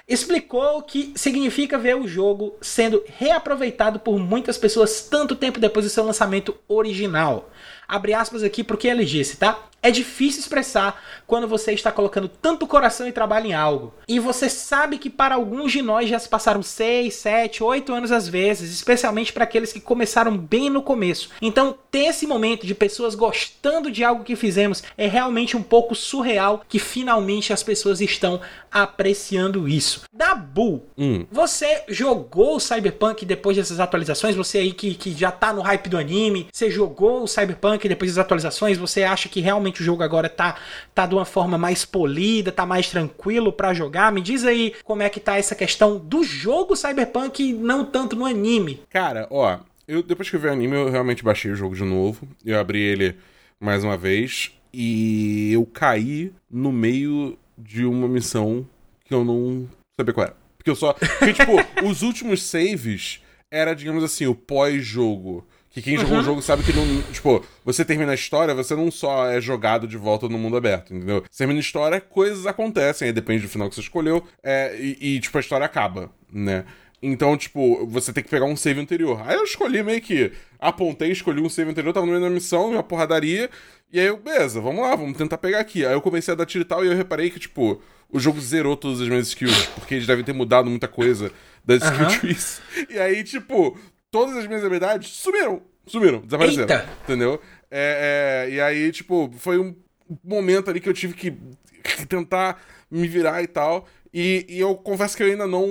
[0.05, 5.89] explicou que significa ver o jogo sendo reaproveitado por muitas pessoas tanto tempo depois do
[5.89, 7.49] seu lançamento original.
[7.87, 9.57] Abre aspas aqui porque ele disse, tá?
[9.81, 13.93] É difícil expressar quando você está colocando tanto coração e trabalho em algo.
[14.07, 18.11] E você sabe que para alguns de nós já se passaram 6, 7, 8 anos
[18.11, 21.29] às vezes, especialmente para aqueles que começaram bem no começo.
[21.41, 25.93] Então, ter esse momento de pessoas gostando de algo que fizemos é realmente um pouco
[25.93, 30.01] surreal que finalmente as pessoas estão apreciando isso.
[30.11, 31.25] Dabu, hum.
[31.31, 34.35] você jogou o Cyberpunk depois dessas atualizações?
[34.35, 38.15] Você aí que, que já tá no hype do anime, você jogou o Cyberpunk depois
[38.15, 38.77] das atualizações?
[38.77, 40.55] Você acha que realmente o jogo agora tá,
[40.93, 44.11] tá de uma forma mais polida, tá mais tranquilo para jogar.
[44.11, 48.25] Me diz aí como é que tá essa questão do jogo Cyberpunk, não tanto no
[48.25, 48.81] anime.
[48.89, 51.83] Cara, ó, eu depois que eu vi o anime, eu realmente baixei o jogo de
[51.83, 52.27] novo.
[52.43, 53.15] Eu abri ele
[53.59, 58.67] mais uma vez e eu caí no meio de uma missão
[59.05, 60.35] que eu não sabia qual era.
[60.57, 60.93] Porque eu só.
[60.93, 61.53] Porque, tipo,
[61.85, 65.47] os últimos saves era, digamos assim, o pós-jogo.
[65.75, 66.21] Que quem jogou uhum.
[66.21, 67.01] o jogo sabe que não.
[67.11, 70.95] Tipo, você termina a história, você não só é jogado de volta no mundo aberto,
[70.95, 71.21] entendeu?
[71.29, 75.15] Você termina a história, coisas acontecem, aí depende do final que você escolheu, é, e,
[75.15, 76.63] e, tipo, a história acaba, né?
[77.03, 79.21] Então, tipo, você tem que pegar um save anterior.
[79.25, 80.31] Aí eu escolhi meio que.
[80.57, 83.49] Apontei, escolhi um save anterior, tava no meio da missão, uma porradaria.
[83.91, 85.85] E aí eu, beleza, vamos lá, vamos tentar pegar aqui.
[85.85, 88.39] Aí eu comecei a dar tiro e tal, e eu reparei que, tipo, o jogo
[88.39, 91.33] zerou todas as minhas skills, porque eles devem ter mudado muita coisa
[91.65, 92.61] das skill trees.
[92.89, 93.77] E aí, tipo,
[94.15, 95.61] todas as minhas habilidades sumiram.
[95.85, 96.61] Sumiram, desapareceram.
[96.61, 96.89] Eita.
[97.03, 97.41] Entendeu?
[97.69, 99.75] É, é, e aí, tipo, foi um
[100.23, 101.37] momento ali que eu tive que
[102.07, 103.85] tentar me virar e tal.
[104.13, 105.67] E, e, eu confesso que eu ainda não,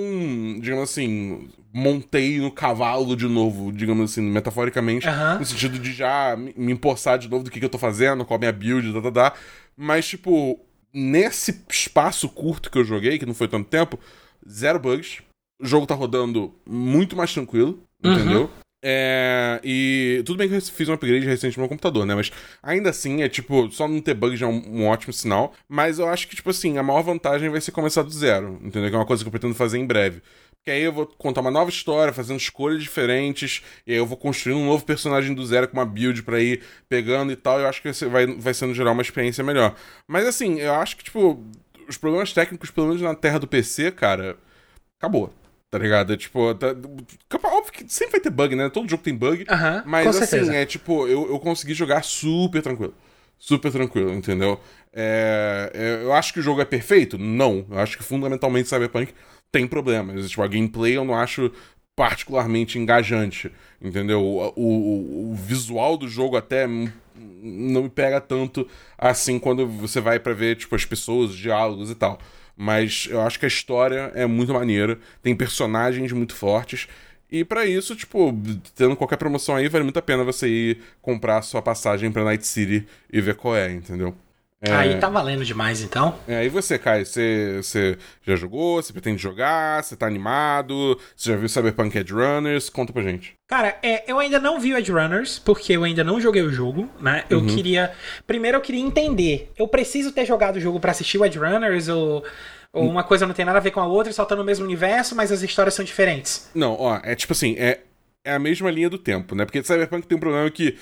[0.61, 5.39] digamos assim, montei no cavalo de novo, digamos assim, metaforicamente, uhum.
[5.39, 8.37] no sentido de já me empossar de novo do que, que eu tô fazendo, qual
[8.37, 9.33] a minha build, tá, tá, tá.
[9.75, 13.99] Mas, tipo, nesse espaço curto que eu joguei, que não foi tanto tempo,
[14.47, 15.24] zero bugs.
[15.59, 18.13] O jogo tá rodando muito mais tranquilo, uhum.
[18.13, 18.51] entendeu?
[18.87, 22.13] É, e tudo bem que eu fiz um upgrade recente no meu computador, né?
[22.13, 25.55] Mas ainda assim, é tipo, só não ter bug já é um, um, ótimo sinal.
[25.67, 28.89] Mas eu acho que, tipo assim, a maior vantagem vai ser começar do zero, entendeu?
[28.91, 30.21] Que é uma coisa que eu pretendo fazer em breve.
[30.51, 34.17] Porque aí eu vou contar uma nova história, fazendo escolhas diferentes, e aí eu vou
[34.17, 37.59] construir um novo personagem do zero com uma build pra ir pegando e tal.
[37.59, 39.75] E eu acho que vai, vai sendo gerar uma experiência melhor.
[40.07, 41.43] Mas assim, eu acho que, tipo,
[41.87, 44.37] os problemas técnicos, pelo menos na terra do PC, cara,
[44.99, 45.33] acabou.
[45.71, 46.13] Tá ligado?
[46.13, 46.67] É, tipo, tá,
[47.43, 48.69] óbvio que sempre vai ter bug, né?
[48.69, 49.45] Todo jogo tem bug.
[49.85, 52.93] Mas assim, é tipo, eu, eu consegui jogar super tranquilo.
[53.37, 54.59] Super tranquilo, entendeu?
[54.93, 57.17] É, é, eu acho que o jogo é perfeito?
[57.17, 57.65] Não.
[57.69, 59.13] Eu acho que fundamentalmente Cyberpunk
[59.51, 60.29] tem problemas.
[60.29, 61.51] Tipo, a gameplay eu não acho
[61.95, 63.51] particularmente engajante,
[63.81, 64.21] entendeu?
[64.21, 70.19] O, o, o visual do jogo até não me pega tanto assim quando você vai
[70.19, 72.19] para ver tipo as pessoas, os diálogos e tal.
[72.55, 76.87] Mas eu acho que a história é muito maneira, tem personagens muito fortes.
[77.29, 78.33] E para isso, tipo,
[78.75, 82.45] tendo qualquer promoção aí, vale muito a pena você ir comprar sua passagem pra Night
[82.45, 84.15] City e ver qual é, entendeu?
[84.67, 84.75] É...
[84.75, 86.15] Aí tá valendo demais, então.
[86.27, 88.81] É, e você, Kai, você, você já jogou?
[88.81, 89.83] Você pretende jogar?
[89.83, 90.99] Você tá animado?
[91.15, 92.69] Você já viu Cyberpunk Edge Runners?
[92.69, 93.33] Conta pra gente.
[93.47, 96.51] Cara, é, eu ainda não vi o Edge Runners, porque eu ainda não joguei o
[96.51, 97.23] jogo, né?
[97.29, 97.47] Eu uhum.
[97.47, 97.91] queria.
[98.25, 99.51] Primeiro eu queria entender.
[99.57, 102.23] Eu preciso ter jogado o jogo para assistir o Edge Runners ou.
[102.73, 104.65] Ou uma coisa não tem nada a ver com a outra, só tá no mesmo
[104.65, 106.49] universo, mas as histórias são diferentes.
[106.53, 107.79] Não, ó, é tipo assim, é,
[108.25, 109.45] é a mesma linha do tempo, né?
[109.45, 110.77] Porque Cyberpunk tem um problema que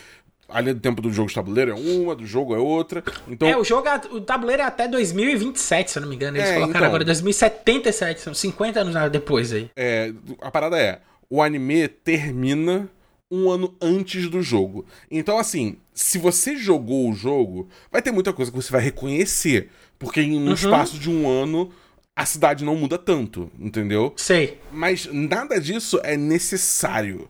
[0.54, 3.04] a linha do tempo do jogo de tabuleiro é uma, do jogo é outra.
[3.28, 3.48] Então...
[3.48, 6.38] É, o jogo, o tabuleiro é até 2027, se eu não me engano.
[6.38, 6.88] Eles é, colocaram então...
[6.88, 9.70] agora 2077, são 50 anos depois aí.
[9.76, 12.88] É, a parada é, o anime termina
[13.32, 14.86] um ano antes do jogo.
[15.10, 19.70] Então, assim, se você jogou o jogo, vai ter muita coisa que você vai reconhecer.
[19.98, 20.54] Porque em um uhum.
[20.54, 21.72] espaço de um ano,
[22.16, 24.14] a cidade não muda tanto, entendeu?
[24.16, 24.60] Sei.
[24.72, 27.28] Mas nada disso é necessário.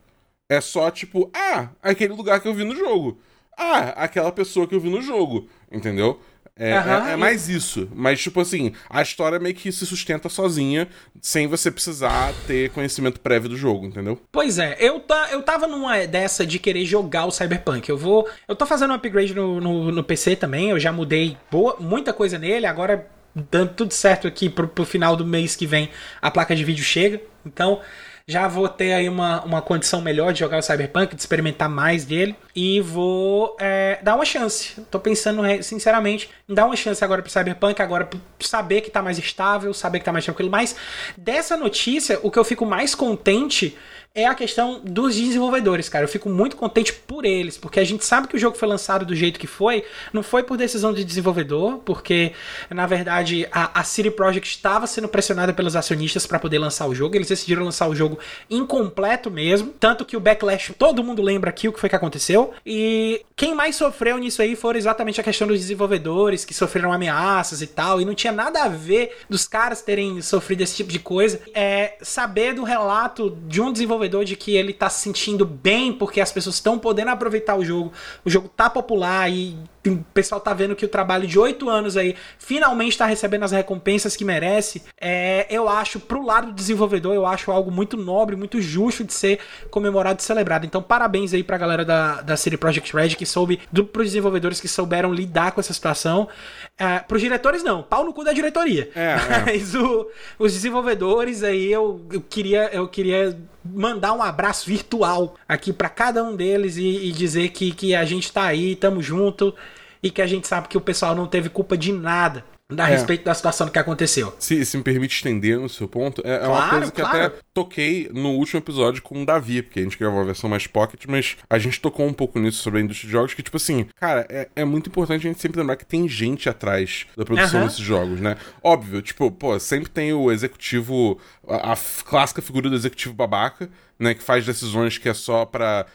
[0.49, 3.19] É só tipo, ah, aquele lugar que eu vi no jogo.
[3.57, 5.47] Ah, aquela pessoa que eu vi no jogo.
[5.71, 6.19] Entendeu?
[6.55, 7.89] É, uhum, é, é, mais isso.
[7.95, 10.87] Mas, tipo assim, a história meio que se sustenta sozinha,
[11.19, 14.19] sem você precisar ter conhecimento prévio do jogo, entendeu?
[14.31, 17.89] Pois é, eu, tá, eu tava numa dessa de querer jogar o Cyberpunk.
[17.89, 18.29] Eu vou.
[18.47, 22.13] Eu tô fazendo um upgrade no, no, no PC também, eu já mudei boa, muita
[22.13, 25.89] coisa nele, agora dando tudo certo aqui pro, pro final do mês que vem,
[26.21, 27.19] a placa de vídeo chega.
[27.43, 27.81] Então,
[28.25, 32.05] já vou ter aí uma, uma condição melhor de jogar o Cyberpunk, de experimentar mais
[32.05, 32.35] dele.
[32.55, 34.79] E vou é, dar uma chance.
[34.89, 38.09] Tô pensando, sinceramente, em dar uma chance agora pro Cyberpunk, agora
[38.39, 40.49] saber que tá mais estável, saber que tá mais tranquilo.
[40.49, 40.75] Mas
[41.17, 43.77] dessa notícia, o que eu fico mais contente
[44.15, 46.03] é a questão dos desenvolvedores, cara.
[46.03, 49.05] Eu fico muito contente por eles, porque a gente sabe que o jogo foi lançado
[49.05, 52.31] do jeito que foi, não foi por decisão de desenvolvedor, porque
[52.69, 56.93] na verdade a, a City Project estava sendo pressionada pelos acionistas para poder lançar o
[56.93, 57.15] jogo.
[57.15, 58.19] Eles decidiram lançar o jogo
[58.51, 62.53] incompleto mesmo, tanto que o backlash, todo mundo lembra aqui o que foi que aconteceu.
[62.63, 67.63] E quem mais sofreu nisso aí foram exatamente a questão dos desenvolvedores que sofreram ameaças
[67.63, 70.99] e tal, e não tinha nada a ver dos caras terem sofrido esse tipo de
[70.99, 71.41] coisa.
[71.51, 75.93] É saber do relato de um desenvolvedor desenvolvedor de que ele tá se sentindo bem
[75.93, 77.91] porque as pessoas estão podendo aproveitar o jogo,
[78.23, 79.57] o jogo tá popular e
[79.89, 83.51] o pessoal tá vendo que o trabalho de oito anos aí finalmente tá recebendo as
[83.51, 84.83] recompensas que merece.
[84.99, 89.13] É, eu acho, pro lado do desenvolvedor, eu acho algo muito nobre, muito justo de
[89.13, 89.39] ser
[89.69, 90.65] comemorado e celebrado.
[90.65, 94.61] Então, parabéns aí pra galera da, da City Project Red que soube, do, pros desenvolvedores
[94.61, 96.29] que souberam lidar com essa situação.
[96.77, 98.89] É, pros diretores, não, pau no cu da diretoria.
[98.95, 99.43] É, é.
[99.45, 100.07] Mas o,
[100.39, 106.23] os desenvolvedores aí, eu, eu queria, eu queria mandar um abraço virtual aqui para cada
[106.23, 109.53] um deles e, e, dizer que, que a gente tá aí, tamo junto
[110.01, 112.91] e que a gente sabe que o pessoal não teve culpa de nada a é.
[112.91, 114.33] respeito da situação que aconteceu.
[114.39, 117.25] Se, se me permite estender no seu ponto, é, claro, é uma coisa que claro.
[117.25, 120.65] até toquei no último episódio com o Davi, porque a gente gravou a versão mais
[120.65, 123.57] pocket, mas a gente tocou um pouco nisso sobre a indústria de jogos, que, tipo
[123.57, 127.25] assim, cara, é, é muito importante a gente sempre lembrar que tem gente atrás da
[127.25, 127.67] produção uhum.
[127.67, 128.37] desses jogos, né?
[128.63, 134.13] Óbvio, tipo, pô, sempre tem o executivo, a, a clássica figura do executivo babaca, né,
[134.13, 135.85] que faz decisões que é só pra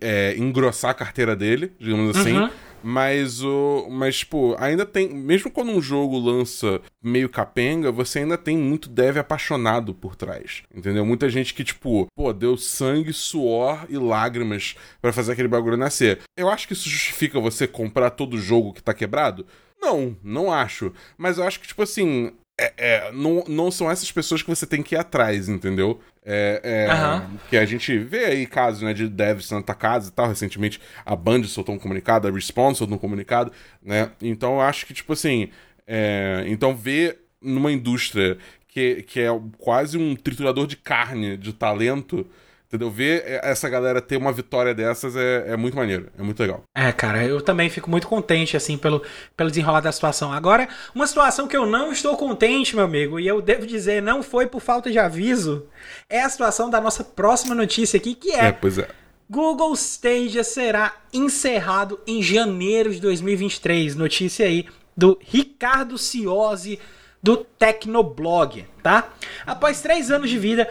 [0.00, 2.36] é, engrossar a carteira dele, digamos assim.
[2.36, 2.50] Uhum.
[2.82, 3.88] Mas o.
[3.90, 5.08] Mas, tipo, ainda tem.
[5.08, 10.62] Mesmo quando um jogo lança meio capenga, você ainda tem muito dev apaixonado por trás.
[10.74, 11.04] Entendeu?
[11.04, 16.20] Muita gente que, tipo, pô, deu sangue, suor e lágrimas para fazer aquele bagulho nascer.
[16.36, 19.46] Eu acho que isso justifica você comprar todo jogo que tá quebrado?
[19.80, 20.92] Não, não acho.
[21.16, 24.66] Mas eu acho que, tipo assim, é, é, não, não são essas pessoas que você
[24.66, 26.00] tem que ir atrás, entendeu?
[26.30, 27.38] É, é uhum.
[27.48, 30.28] Que a gente vê aí casos né, de devs sendo atacados e tal.
[30.28, 33.50] Recentemente a Band soltou um comunicado, a Respawn soltou um comunicado,
[33.82, 34.10] né?
[34.20, 35.48] Então eu acho que, tipo assim.
[35.90, 38.36] É, então ver numa indústria
[38.68, 42.26] que, que é quase um triturador de carne, de talento
[42.68, 42.90] Entendeu?
[42.90, 46.62] Ver essa galera ter uma vitória dessas é, é muito maneiro, é muito legal.
[46.76, 49.02] É, cara, eu também fico muito contente, assim, pelo,
[49.34, 50.30] pelo desenrolar da situação.
[50.30, 54.22] Agora, uma situação que eu não estou contente, meu amigo, e eu devo dizer, não
[54.22, 55.66] foi por falta de aviso,
[56.10, 58.48] é a situação da nossa próxima notícia aqui, que é.
[58.48, 58.86] É, pois é.
[59.30, 63.96] Google Stadia será encerrado em janeiro de 2023.
[63.96, 66.78] Notícia aí do Ricardo Ciosi
[67.22, 69.08] do Tecnoblog, tá?
[69.44, 70.68] Após três anos de vida,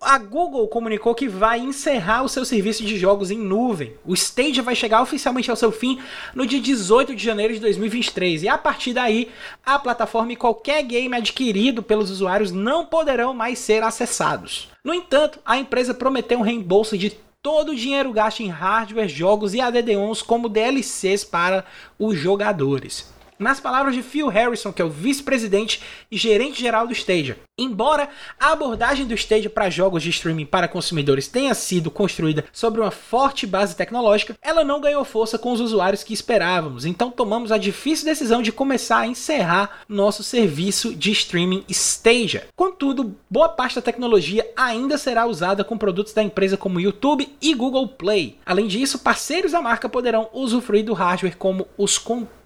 [0.00, 3.94] a Google comunicou que vai encerrar o seu serviço de jogos em nuvem.
[4.04, 5.98] O Stadia vai chegar oficialmente ao seu fim
[6.34, 9.30] no dia 18 de janeiro de 2023 e a partir daí
[9.64, 14.68] a plataforma e qualquer game adquirido pelos usuários não poderão mais ser acessados.
[14.84, 17.10] No entanto, a empresa prometeu um reembolso de
[17.42, 21.64] todo o dinheiro gasto em hardware, jogos e add-ons como DLCs para
[21.98, 23.15] os jogadores.
[23.38, 28.08] Nas palavras de Phil Harrison, que é o vice-presidente e gerente geral do Stadia, embora
[28.40, 32.90] a abordagem do Stadia para jogos de streaming para consumidores tenha sido construída sobre uma
[32.90, 36.86] forte base tecnológica, ela não ganhou força com os usuários que esperávamos.
[36.86, 42.48] Então tomamos a difícil decisão de começar a encerrar nosso serviço de streaming Stadia.
[42.56, 47.54] Contudo, boa parte da tecnologia ainda será usada com produtos da empresa como YouTube e
[47.54, 48.38] Google Play.
[48.46, 52.45] Além disso, parceiros da marca poderão usufruir do hardware como os controles.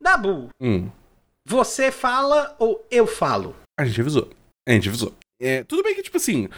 [0.00, 0.90] Dabu, hum.
[1.46, 3.56] você fala ou eu falo?
[3.78, 4.30] A gente avisou.
[4.66, 5.14] A gente avisou.
[5.40, 6.48] É, tudo bem que, tipo assim,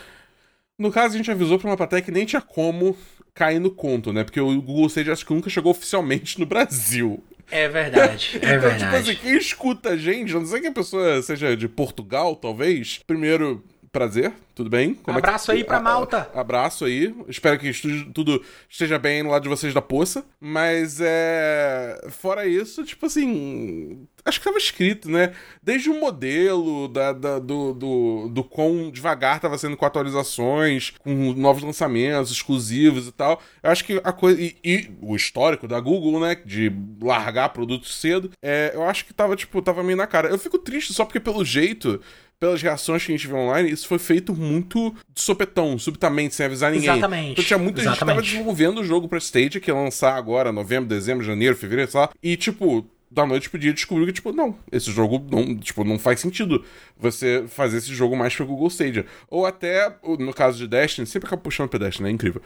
[0.78, 2.96] no caso a gente avisou pra uma plateia que nem tinha como
[3.34, 4.24] cair no conto, né?
[4.24, 7.22] Porque o Google Stage acho que nunca chegou oficialmente no Brasil.
[7.50, 8.84] É verdade, é então, verdade.
[8.84, 13.00] Tipo assim, quem escuta a gente, não sei que a pessoa seja de Portugal, talvez,
[13.06, 14.94] primeiro, prazer, tudo bem?
[14.94, 15.60] Como abraço é que...
[15.60, 16.30] aí pra Malta.
[16.34, 17.14] abraço aí.
[17.28, 17.72] Espero que
[18.12, 20.24] tudo esteja bem lá de vocês da poça.
[20.40, 22.08] Mas é.
[22.10, 24.06] Fora isso, tipo assim.
[24.24, 25.32] Acho que tava escrito, né?
[25.62, 31.32] Desde o modelo, da, da do, do, do quão devagar tava sendo com atualizações, com
[31.32, 33.40] novos lançamentos exclusivos e tal.
[33.62, 34.40] Eu acho que a coisa.
[34.40, 36.36] E, e, o histórico da Google, né?
[36.44, 38.30] De largar produtos cedo.
[38.42, 40.28] É, eu acho que tava, tipo, tava meio na cara.
[40.28, 42.00] Eu fico triste só porque, pelo jeito
[42.38, 46.46] pelas reações que a gente viu online, isso foi feito muito de sopetão, subitamente, sem
[46.46, 46.88] avisar ninguém.
[46.88, 47.32] Exatamente.
[47.32, 47.98] Então tinha muita Exatamente.
[47.98, 51.56] gente que tava desenvolvendo o jogo pra Stage, que ia lançar agora, novembro, dezembro, janeiro,
[51.56, 52.10] fevereiro, sei lá.
[52.22, 55.98] E, tipo, da noite pro dia descobriu que, tipo, não, esse jogo não, tipo, não
[55.98, 56.64] faz sentido
[56.96, 59.06] você fazer esse jogo mais pro Google Stadia.
[59.28, 62.42] Ou até, no caso de Destiny, sempre acaba puxando pro Destiny, é incrível.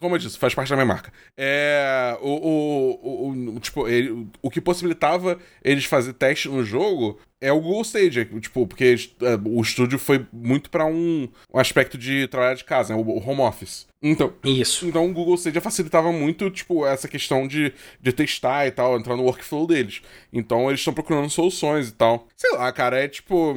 [0.00, 1.12] Como eu disse, faz parte da minha marca.
[1.36, 2.16] É.
[2.20, 7.60] O, o, o, tipo, ele, o que possibilitava eles fazer teste no jogo é o
[7.60, 12.54] Google Stage, tipo, porque é, o estúdio foi muito para um, um, aspecto de trabalhar
[12.54, 13.86] de casa, né, o home office.
[14.02, 14.86] Então, isso.
[14.86, 19.16] Então o Google Stage facilitava muito, tipo, essa questão de, de testar e tal, entrar
[19.16, 20.02] no workflow deles.
[20.32, 22.26] Então eles estão procurando soluções e tal.
[22.36, 23.56] Sei lá, cara, é tipo,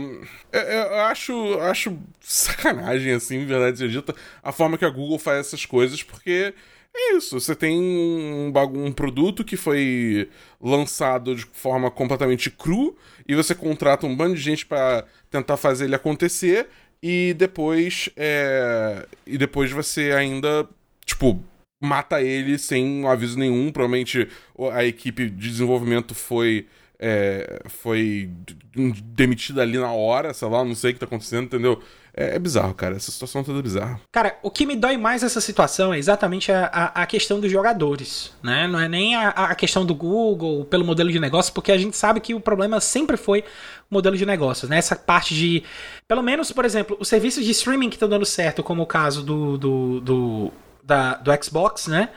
[0.51, 5.47] eu, eu acho, acho sacanagem assim, verdade seja dita, a forma que a Google faz
[5.47, 6.53] essas coisas, porque
[6.93, 8.51] é isso, você tem um,
[8.85, 10.29] um produto que foi
[10.59, 12.95] lançado de forma completamente cru
[13.27, 16.67] e você contrata um bando de gente para tentar fazer ele acontecer
[17.01, 20.67] e depois é, e depois você ainda
[21.05, 21.43] tipo
[21.81, 24.27] mata ele sem aviso nenhum provavelmente
[24.71, 26.67] a equipe de desenvolvimento foi
[26.99, 28.29] é, foi
[29.03, 31.81] demitida ali na hora sei lá não sei o que tá acontecendo entendeu
[32.13, 32.95] é, é, bizarro, cara.
[32.95, 34.01] Essa situação toda é bizarra.
[34.11, 37.49] Cara, o que me dói mais nessa situação é exatamente a, a, a questão dos
[37.49, 38.67] jogadores, né?
[38.67, 41.95] Não é nem a, a, questão do Google pelo modelo de negócio, porque a gente
[41.95, 43.41] sabe que o problema sempre foi
[43.89, 44.77] o modelo de negócios, né?
[44.77, 45.63] Essa parte de.
[46.07, 49.23] Pelo menos, por exemplo, os serviços de streaming que estão dando certo, como o caso
[49.23, 50.51] do, do, do,
[50.83, 52.09] da, do Xbox, né?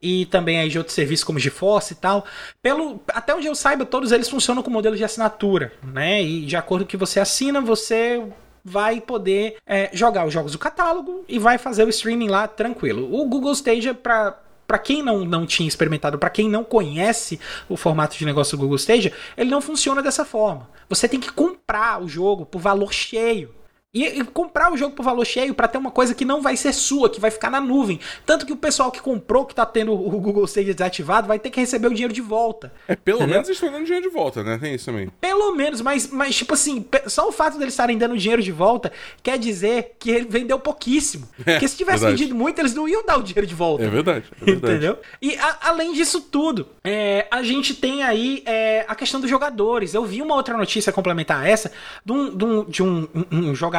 [0.00, 2.24] e também aí de outros serviços como GeForce e tal.
[2.62, 6.22] Pelo, até onde eu saiba, todos eles funcionam com modelo de assinatura, né?
[6.22, 8.22] E de acordo com que você assina, você
[8.64, 13.12] vai poder é, jogar os jogos do catálogo e vai fazer o streaming lá tranquilo.
[13.12, 17.40] O Google Stadia, para para quem não, não tinha experimentado, para quem não conhece
[17.70, 20.68] o formato de negócio do Google Stadia, ele não funciona dessa forma.
[20.90, 23.54] Você tem que comprar o jogo por valor cheio.
[23.94, 26.58] E, e, comprar o jogo por valor cheio para ter uma coisa que não vai
[26.58, 27.98] ser sua, que vai ficar na nuvem.
[28.26, 31.48] Tanto que o pessoal que comprou, que tá tendo o Google Stadia desativado, vai ter
[31.48, 32.70] que receber o dinheiro de volta.
[32.86, 33.36] É, pelo entendeu?
[33.36, 34.58] menos eles estão dando dinheiro de volta, né?
[34.58, 35.08] Tem isso também.
[35.18, 38.92] Pelo menos, mas, mas tipo assim, só o fato deles estarem dando dinheiro de volta
[39.22, 41.28] quer dizer que ele vendeu pouquíssimo.
[41.48, 42.20] É, Porque se tivesse verdade.
[42.20, 43.84] vendido muito, eles não iam dar o dinheiro de volta.
[43.84, 44.26] É verdade.
[44.42, 44.74] É verdade.
[44.74, 44.98] Entendeu?
[45.22, 49.94] E a, além disso tudo, é, a gente tem aí é, a questão dos jogadores.
[49.94, 51.72] Eu vi uma outra notícia complementar essa
[52.04, 53.77] de um, de um, de um, um jogador.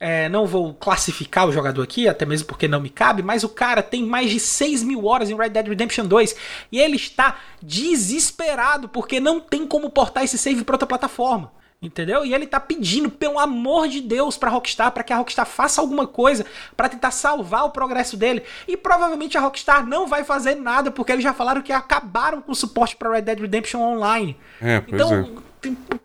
[0.00, 3.44] É, é, não vou classificar o jogador aqui, até mesmo porque não me cabe, mas
[3.44, 6.36] o cara tem mais de 6 mil horas em Red Dead Redemption 2
[6.70, 11.52] e ele está desesperado porque não tem como portar esse save para outra plataforma.
[11.84, 12.24] Entendeu?
[12.24, 15.82] E ele tá pedindo, pelo amor de Deus, pra Rockstar, para que a Rockstar faça
[15.82, 18.42] alguma coisa para tentar salvar o progresso dele.
[18.66, 22.52] E provavelmente a Rockstar não vai fazer nada, porque eles já falaram que acabaram com
[22.52, 24.34] o suporte para Red Dead Redemption Online.
[24.62, 25.26] É, então, é.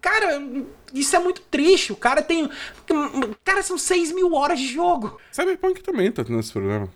[0.02, 0.42] Cara,
[0.94, 1.92] isso é muito triste.
[1.92, 2.50] O cara tem.
[3.44, 5.20] Cara, são 6 mil horas de jogo.
[5.32, 6.90] Cyberpunk também tá nesse problema.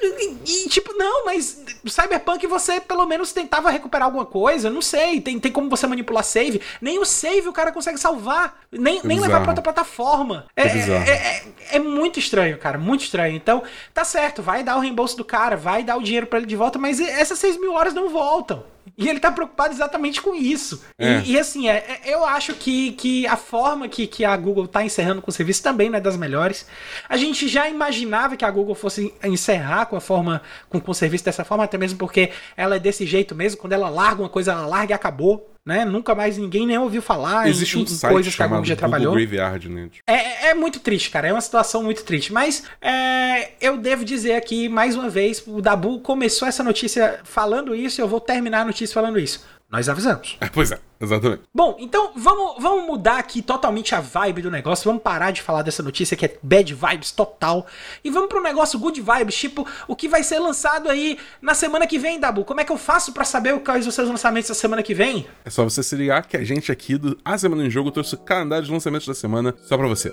[0.00, 4.70] E, e, tipo, não, mas Cyberpunk você pelo menos tentava recuperar alguma coisa.
[4.70, 6.62] Não sei, tem, tem como você manipular save.
[6.80, 8.60] Nem o save o cara consegue salvar.
[8.72, 10.46] Nem, nem levar pra outra plataforma.
[10.56, 11.42] É, é, é, é,
[11.72, 12.78] é, muito estranho, cara.
[12.78, 13.36] Muito estranho.
[13.36, 13.62] Então,
[13.92, 16.56] tá certo, vai dar o reembolso do cara, vai dar o dinheiro para ele de
[16.56, 18.64] volta, mas essas 6 mil horas não voltam.
[18.96, 20.82] E ele tá preocupado exatamente com isso.
[20.98, 21.20] É.
[21.20, 24.66] E, e, assim, é, é, eu acho que, que a forma que, que a Google
[24.66, 26.66] tá encerrando com o serviço também não é das melhores.
[27.08, 30.94] A gente já imaginava que a Google fosse encerrar com a forma, com, com o
[30.94, 33.60] serviço dessa forma, até mesmo porque ela é desse jeito mesmo.
[33.60, 35.84] Quando ela larga uma coisa, ela larga e acabou né?
[35.84, 38.74] Nunca mais ninguém nem ouviu falar Existe em, um site coisas que a Google já
[38.74, 39.14] trabalhou.
[39.14, 39.90] Graveyard, né?
[40.06, 41.28] É, é, é muito triste, cara.
[41.28, 42.32] É uma situação muito triste.
[42.32, 47.74] Mas é, eu devo dizer aqui, mais uma vez, o Dabu começou essa notícia falando
[47.74, 49.44] isso e eu vou terminar a notícia falando isso.
[49.70, 50.38] Nós avisamos.
[50.40, 51.42] É, pois é, exatamente.
[51.54, 54.84] Bom, então vamos, vamos mudar aqui totalmente a vibe do negócio.
[54.86, 57.66] Vamos parar de falar dessa notícia que é bad vibes total.
[58.02, 61.54] E vamos para um negócio good vibes, tipo o que vai ser lançado aí na
[61.54, 62.44] semana que vem, Dabu.
[62.44, 65.26] Como é que eu faço para saber quais os seus lançamentos da semana que vem?
[65.44, 68.14] É só você se ligar que a gente aqui do A Semana em Jogo trouxe
[68.14, 70.12] o calendário de lançamentos da semana só para você.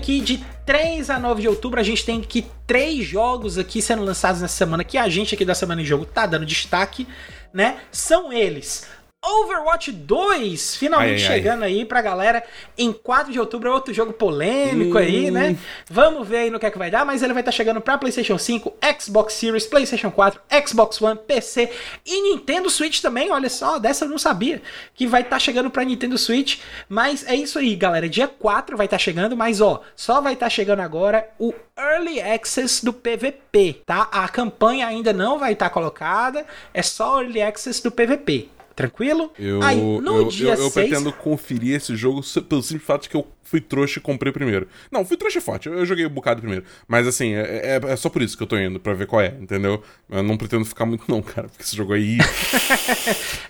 [0.00, 1.78] Aqui de 3 a 9 de outubro.
[1.78, 5.44] A gente tem aqui três jogos aqui sendo lançados nessa semana que a gente aqui
[5.44, 7.06] da Semana em Jogo tá dando destaque,
[7.52, 7.78] né?
[7.92, 8.88] São eles
[9.22, 11.68] Overwatch 2, finalmente ai, ai, chegando ai.
[11.68, 12.42] aí pra galera
[12.76, 14.98] em 4 de outubro, é outro jogo polêmico hum.
[14.98, 15.58] aí, né?
[15.90, 17.82] Vamos ver aí no que é que vai dar, mas ele vai estar tá chegando
[17.82, 21.70] pra PlayStation 5, Xbox Series, PlayStation 4, Xbox One, PC
[22.06, 23.30] e Nintendo Switch também.
[23.30, 24.62] Olha só, dessa eu não sabia
[24.94, 26.58] que vai estar tá chegando pra Nintendo Switch,
[26.88, 28.08] mas é isso aí, galera.
[28.08, 31.52] Dia 4 vai estar tá chegando, mas ó, só vai estar tá chegando agora o
[31.78, 34.08] Early Access do PVP, tá?
[34.10, 38.48] A campanha ainda não vai estar tá colocada, é só Early Access do PVP
[38.80, 39.30] Tranquilo?
[39.38, 40.72] Eu, Aí, no eu, dia eu, eu 6...
[40.72, 44.66] pretendo conferir esse jogo pelo simples fato de que eu fui trouxa e comprei primeiro.
[44.90, 46.64] Não, fui trouxa forte, eu, eu joguei um bocado primeiro.
[46.88, 49.20] Mas assim, é, é, é, só por isso que eu tô indo, pra ver qual
[49.20, 49.82] é, entendeu?
[50.08, 52.16] Eu não pretendo ficar muito não, cara, porque esse jogo aí...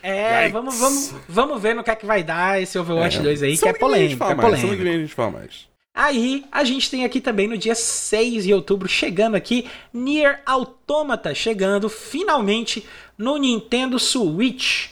[0.02, 3.22] é, vamos, vamos, vamos ver no que é que vai dar esse Overwatch é.
[3.22, 4.56] 2 aí, que é polêmico, é polêmico.
[4.56, 5.70] Semana que vem a gente fala mais.
[5.94, 11.34] Aí a gente tem aqui também no dia 6 de outubro, chegando aqui, Nier Automata,
[11.34, 12.86] chegando finalmente
[13.18, 14.88] no Nintendo Switch.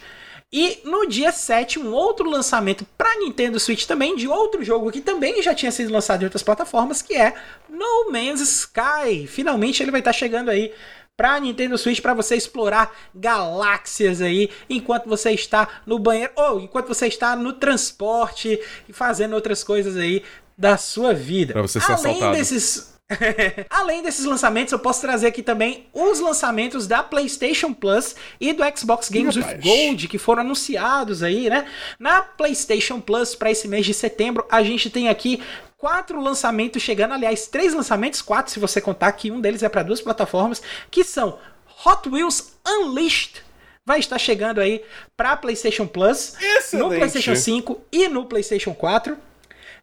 [0.53, 5.01] E no dia 7, um outro lançamento para Nintendo Switch também, de outro jogo que
[5.01, 7.35] também já tinha sido lançado em outras plataformas, que é
[7.69, 9.27] No Man's Sky.
[9.27, 10.73] Finalmente ele vai estar tá chegando aí
[11.15, 16.89] para Nintendo Switch para você explorar galáxias aí enquanto você está no banheiro ou enquanto
[16.89, 20.23] você está no transporte e fazendo outras coisas aí
[20.57, 21.53] da sua vida.
[21.53, 22.37] Pra você ser Além assaltado.
[22.37, 22.98] desses
[23.71, 28.63] Além desses lançamentos, eu posso trazer aqui também os lançamentos da PlayStation Plus e do
[28.77, 31.67] Xbox Games with Gold que foram anunciados aí, né?
[31.99, 35.43] Na PlayStation Plus para esse mês de setembro, a gente tem aqui
[35.77, 39.83] quatro lançamentos chegando, aliás, três lançamentos, quatro se você contar que um deles é para
[39.83, 41.39] duas plataformas, que são
[41.85, 43.49] Hot Wheels Unleashed
[43.87, 44.85] vai estar chegando aí
[45.17, 46.91] para PlayStation Plus, Excelente.
[46.91, 49.17] no PlayStation 5 e no PlayStation 4.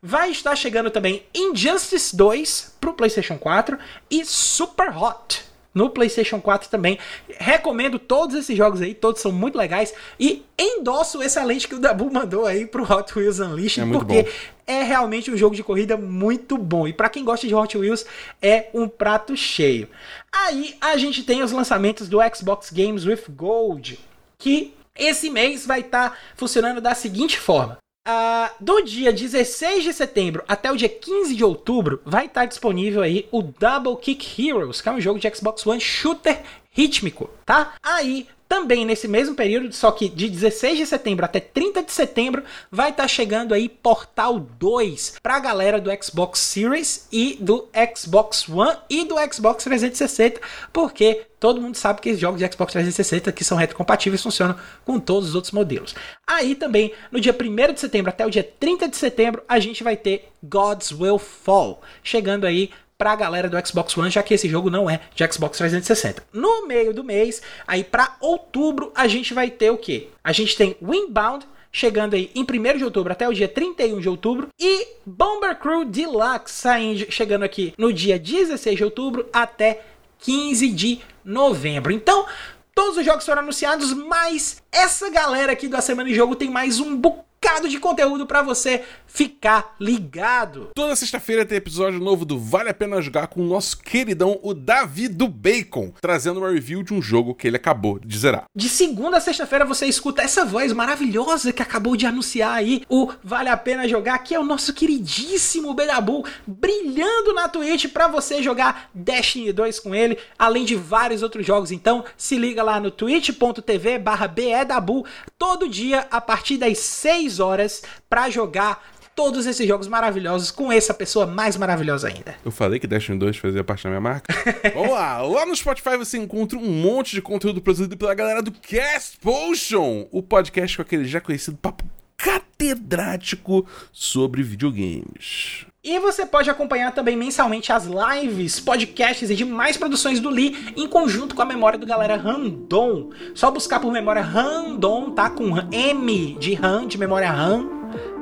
[0.08, 3.76] Vai estar chegando também Injustice 2 pro PlayStation 4
[4.12, 5.44] e Super Hot
[5.74, 7.00] no PlayStation 4 também.
[7.40, 11.80] Recomendo todos esses jogos aí, todos são muito legais e endosso essa lente que o
[11.80, 14.30] Dabu mandou aí pro Hot Wheels Unleashed, é porque bom.
[14.68, 16.88] é realmente um jogo de corrida muito bom.
[16.88, 18.06] E para quem gosta de Hot Wheels,
[18.40, 19.90] é um prato cheio.
[20.32, 24.00] Aí a gente tem os lançamentos do Xbox Games with Gold,
[24.38, 27.80] que esse mês vai estar tá funcionando da seguinte forma.
[28.08, 33.02] Uh, do dia 16 de setembro até o dia 15 de outubro, vai estar disponível
[33.02, 37.74] aí o Double Kick Heroes, que é um jogo de Xbox One shooter rítmico, tá?
[37.82, 42.42] Aí também nesse mesmo período, só que de 16 de setembro até 30 de setembro,
[42.72, 47.68] vai estar tá chegando aí Portal 2 para a galera do Xbox Series e do
[47.94, 50.40] Xbox One e do Xbox 360,
[50.72, 55.02] porque todo mundo sabe que os jogos de Xbox 360 que são retrocompatíveis funcionam com
[55.02, 55.94] todos os outros modelos.
[56.26, 59.84] Aí também, no dia 1 de setembro até o dia 30 de setembro, a gente
[59.84, 64.48] vai ter Gods Will Fall, chegando aí pra galera do Xbox One, já que esse
[64.48, 66.24] jogo não é de Xbox 360.
[66.32, 70.10] No meio do mês, aí para outubro, a gente vai ter o quê?
[70.24, 74.08] A gente tem Windbound, chegando aí em 1 de outubro até o dia 31 de
[74.08, 74.48] outubro.
[74.58, 79.82] E Bomber Crew Deluxe saindo, chegando aqui no dia 16 de outubro até
[80.20, 81.92] 15 de novembro.
[81.92, 82.26] Então,
[82.74, 86.80] todos os jogos foram anunciados, mas essa galera aqui da Semana de Jogo tem mais
[86.80, 87.25] um bocado
[87.68, 90.70] de conteúdo para você ficar ligado.
[90.76, 94.54] Toda sexta-feira tem episódio novo do Vale a Pena Jogar com o nosso queridão, o
[94.54, 98.44] Davi do Bacon, trazendo uma review de um jogo que ele acabou de zerar.
[98.54, 103.12] De segunda a sexta-feira você escuta essa voz maravilhosa que acabou de anunciar aí o
[103.24, 108.44] Vale a Pena Jogar, que é o nosso queridíssimo Bedabu, brilhando na Twitch para você
[108.44, 111.72] jogar Destiny 2 com ele, além de vários outros jogos.
[111.72, 115.06] Então, se liga lá no twitch.tv barra BEDABU,
[115.38, 118.84] todo dia a partir das 6 horas para jogar
[119.16, 122.36] todos esses jogos maravilhosos com essa pessoa mais maravilhosa ainda.
[122.44, 124.34] Eu falei que Destiny 2 fazia parte da minha marca.
[124.76, 128.52] Vamos lá, lá no Spotify você encontra um monte de conteúdo produzido pela galera do
[128.52, 131.86] Cast Potion, o podcast com aquele já conhecido papo
[132.18, 135.66] catedrático sobre videogames.
[135.86, 140.88] E você pode acompanhar também mensalmente as lives, podcasts e demais produções do Lee em
[140.88, 143.12] conjunto com a memória do galera Random.
[143.36, 145.30] Só buscar por memória Random, tá?
[145.30, 147.70] Com M de RAM, de memória RAM,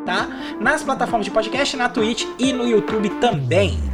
[0.06, 0.28] tá?
[0.60, 3.93] Nas plataformas de podcast, na Twitch e no YouTube também.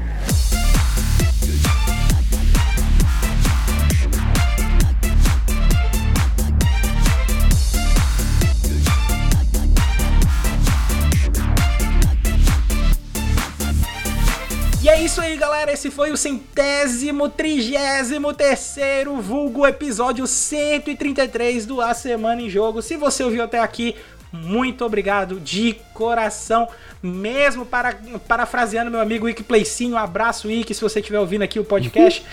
[15.09, 15.71] Isso aí, galera.
[15.71, 22.79] Esse foi o centésimo, trigésimo terceiro, vulgo episódio 133 do A Semana em Jogo.
[22.79, 23.95] Se você ouviu até aqui,
[24.31, 26.67] muito obrigado de coração,
[27.01, 27.97] mesmo para
[28.27, 29.95] parafraseando meu amigo Ike Playcinho.
[29.95, 32.23] Um abraço, Ike, se você estiver ouvindo aqui o podcast.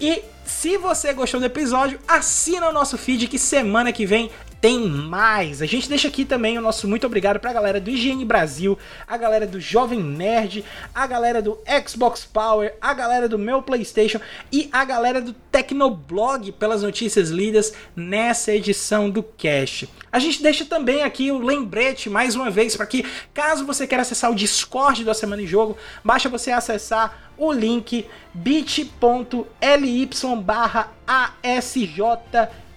[0.00, 4.30] e se você gostou do episódio, assina o nosso feed que semana que vem
[4.62, 5.60] tem mais.
[5.60, 9.16] A gente deixa aqui também o nosso muito obrigado pra galera do IGN Brasil, a
[9.16, 14.20] galera do Jovem Nerd, a galera do Xbox Power, a galera do meu PlayStation
[14.52, 19.88] e a galera do Tecnoblog pelas notícias lidas nessa edição do Cast.
[20.12, 23.04] A gente deixa também aqui o lembrete mais uma vez para que
[23.34, 28.06] caso você queira acessar o Discord da Semana em Jogo, basta você acessar o link
[28.32, 30.08] bit.ly
[30.44, 31.98] barra ASJ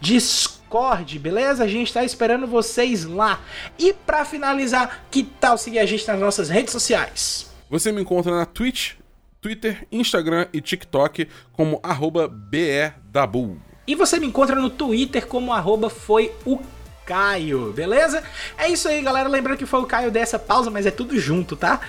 [0.02, 1.64] Discord Discord, beleza?
[1.64, 3.40] A gente tá esperando vocês lá.
[3.80, 7.50] E para finalizar, que tal seguir a gente nas nossas redes sociais?
[7.70, 8.96] Você me encontra na Twitch,
[9.40, 13.58] Twitter, Instagram e TikTok como arroba BEDabu.
[13.88, 16.60] E você me encontra no Twitter como arroba foi o
[17.06, 18.24] Caio, beleza?
[18.58, 19.30] É isso aí, galera.
[19.30, 21.80] Lembrando que foi o Caio dessa pausa, mas é tudo junto, tá?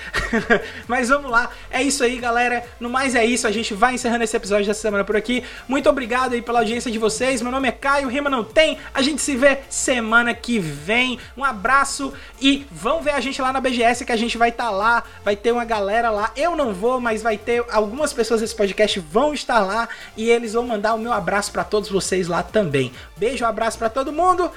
[0.87, 1.51] mas vamos lá.
[1.71, 2.63] É isso aí, galera.
[2.79, 3.47] No mais é isso.
[3.47, 5.43] A gente vai encerrando esse episódio dessa semana por aqui.
[5.67, 7.41] Muito obrigado aí pela audiência de vocês.
[7.41, 8.79] Meu nome é Caio, rima não tem.
[8.93, 11.19] A gente se vê semana que vem.
[11.37, 14.65] Um abraço e vão ver a gente lá na BGS que a gente vai estar
[14.65, 15.03] tá lá.
[15.25, 16.31] Vai ter uma galera lá.
[16.37, 20.53] Eu não vou, mas vai ter algumas pessoas desse podcast vão estar lá e eles
[20.53, 22.93] vão mandar o meu abraço para todos vocês lá também.
[23.17, 24.51] Beijo, um abraço para todo mundo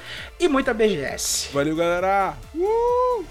[0.49, 1.49] e muita BGS.
[1.53, 2.35] Valeu, galera!
[2.55, 3.23] Uh!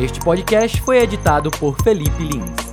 [0.00, 2.71] Este podcast foi editado por Felipe Lins.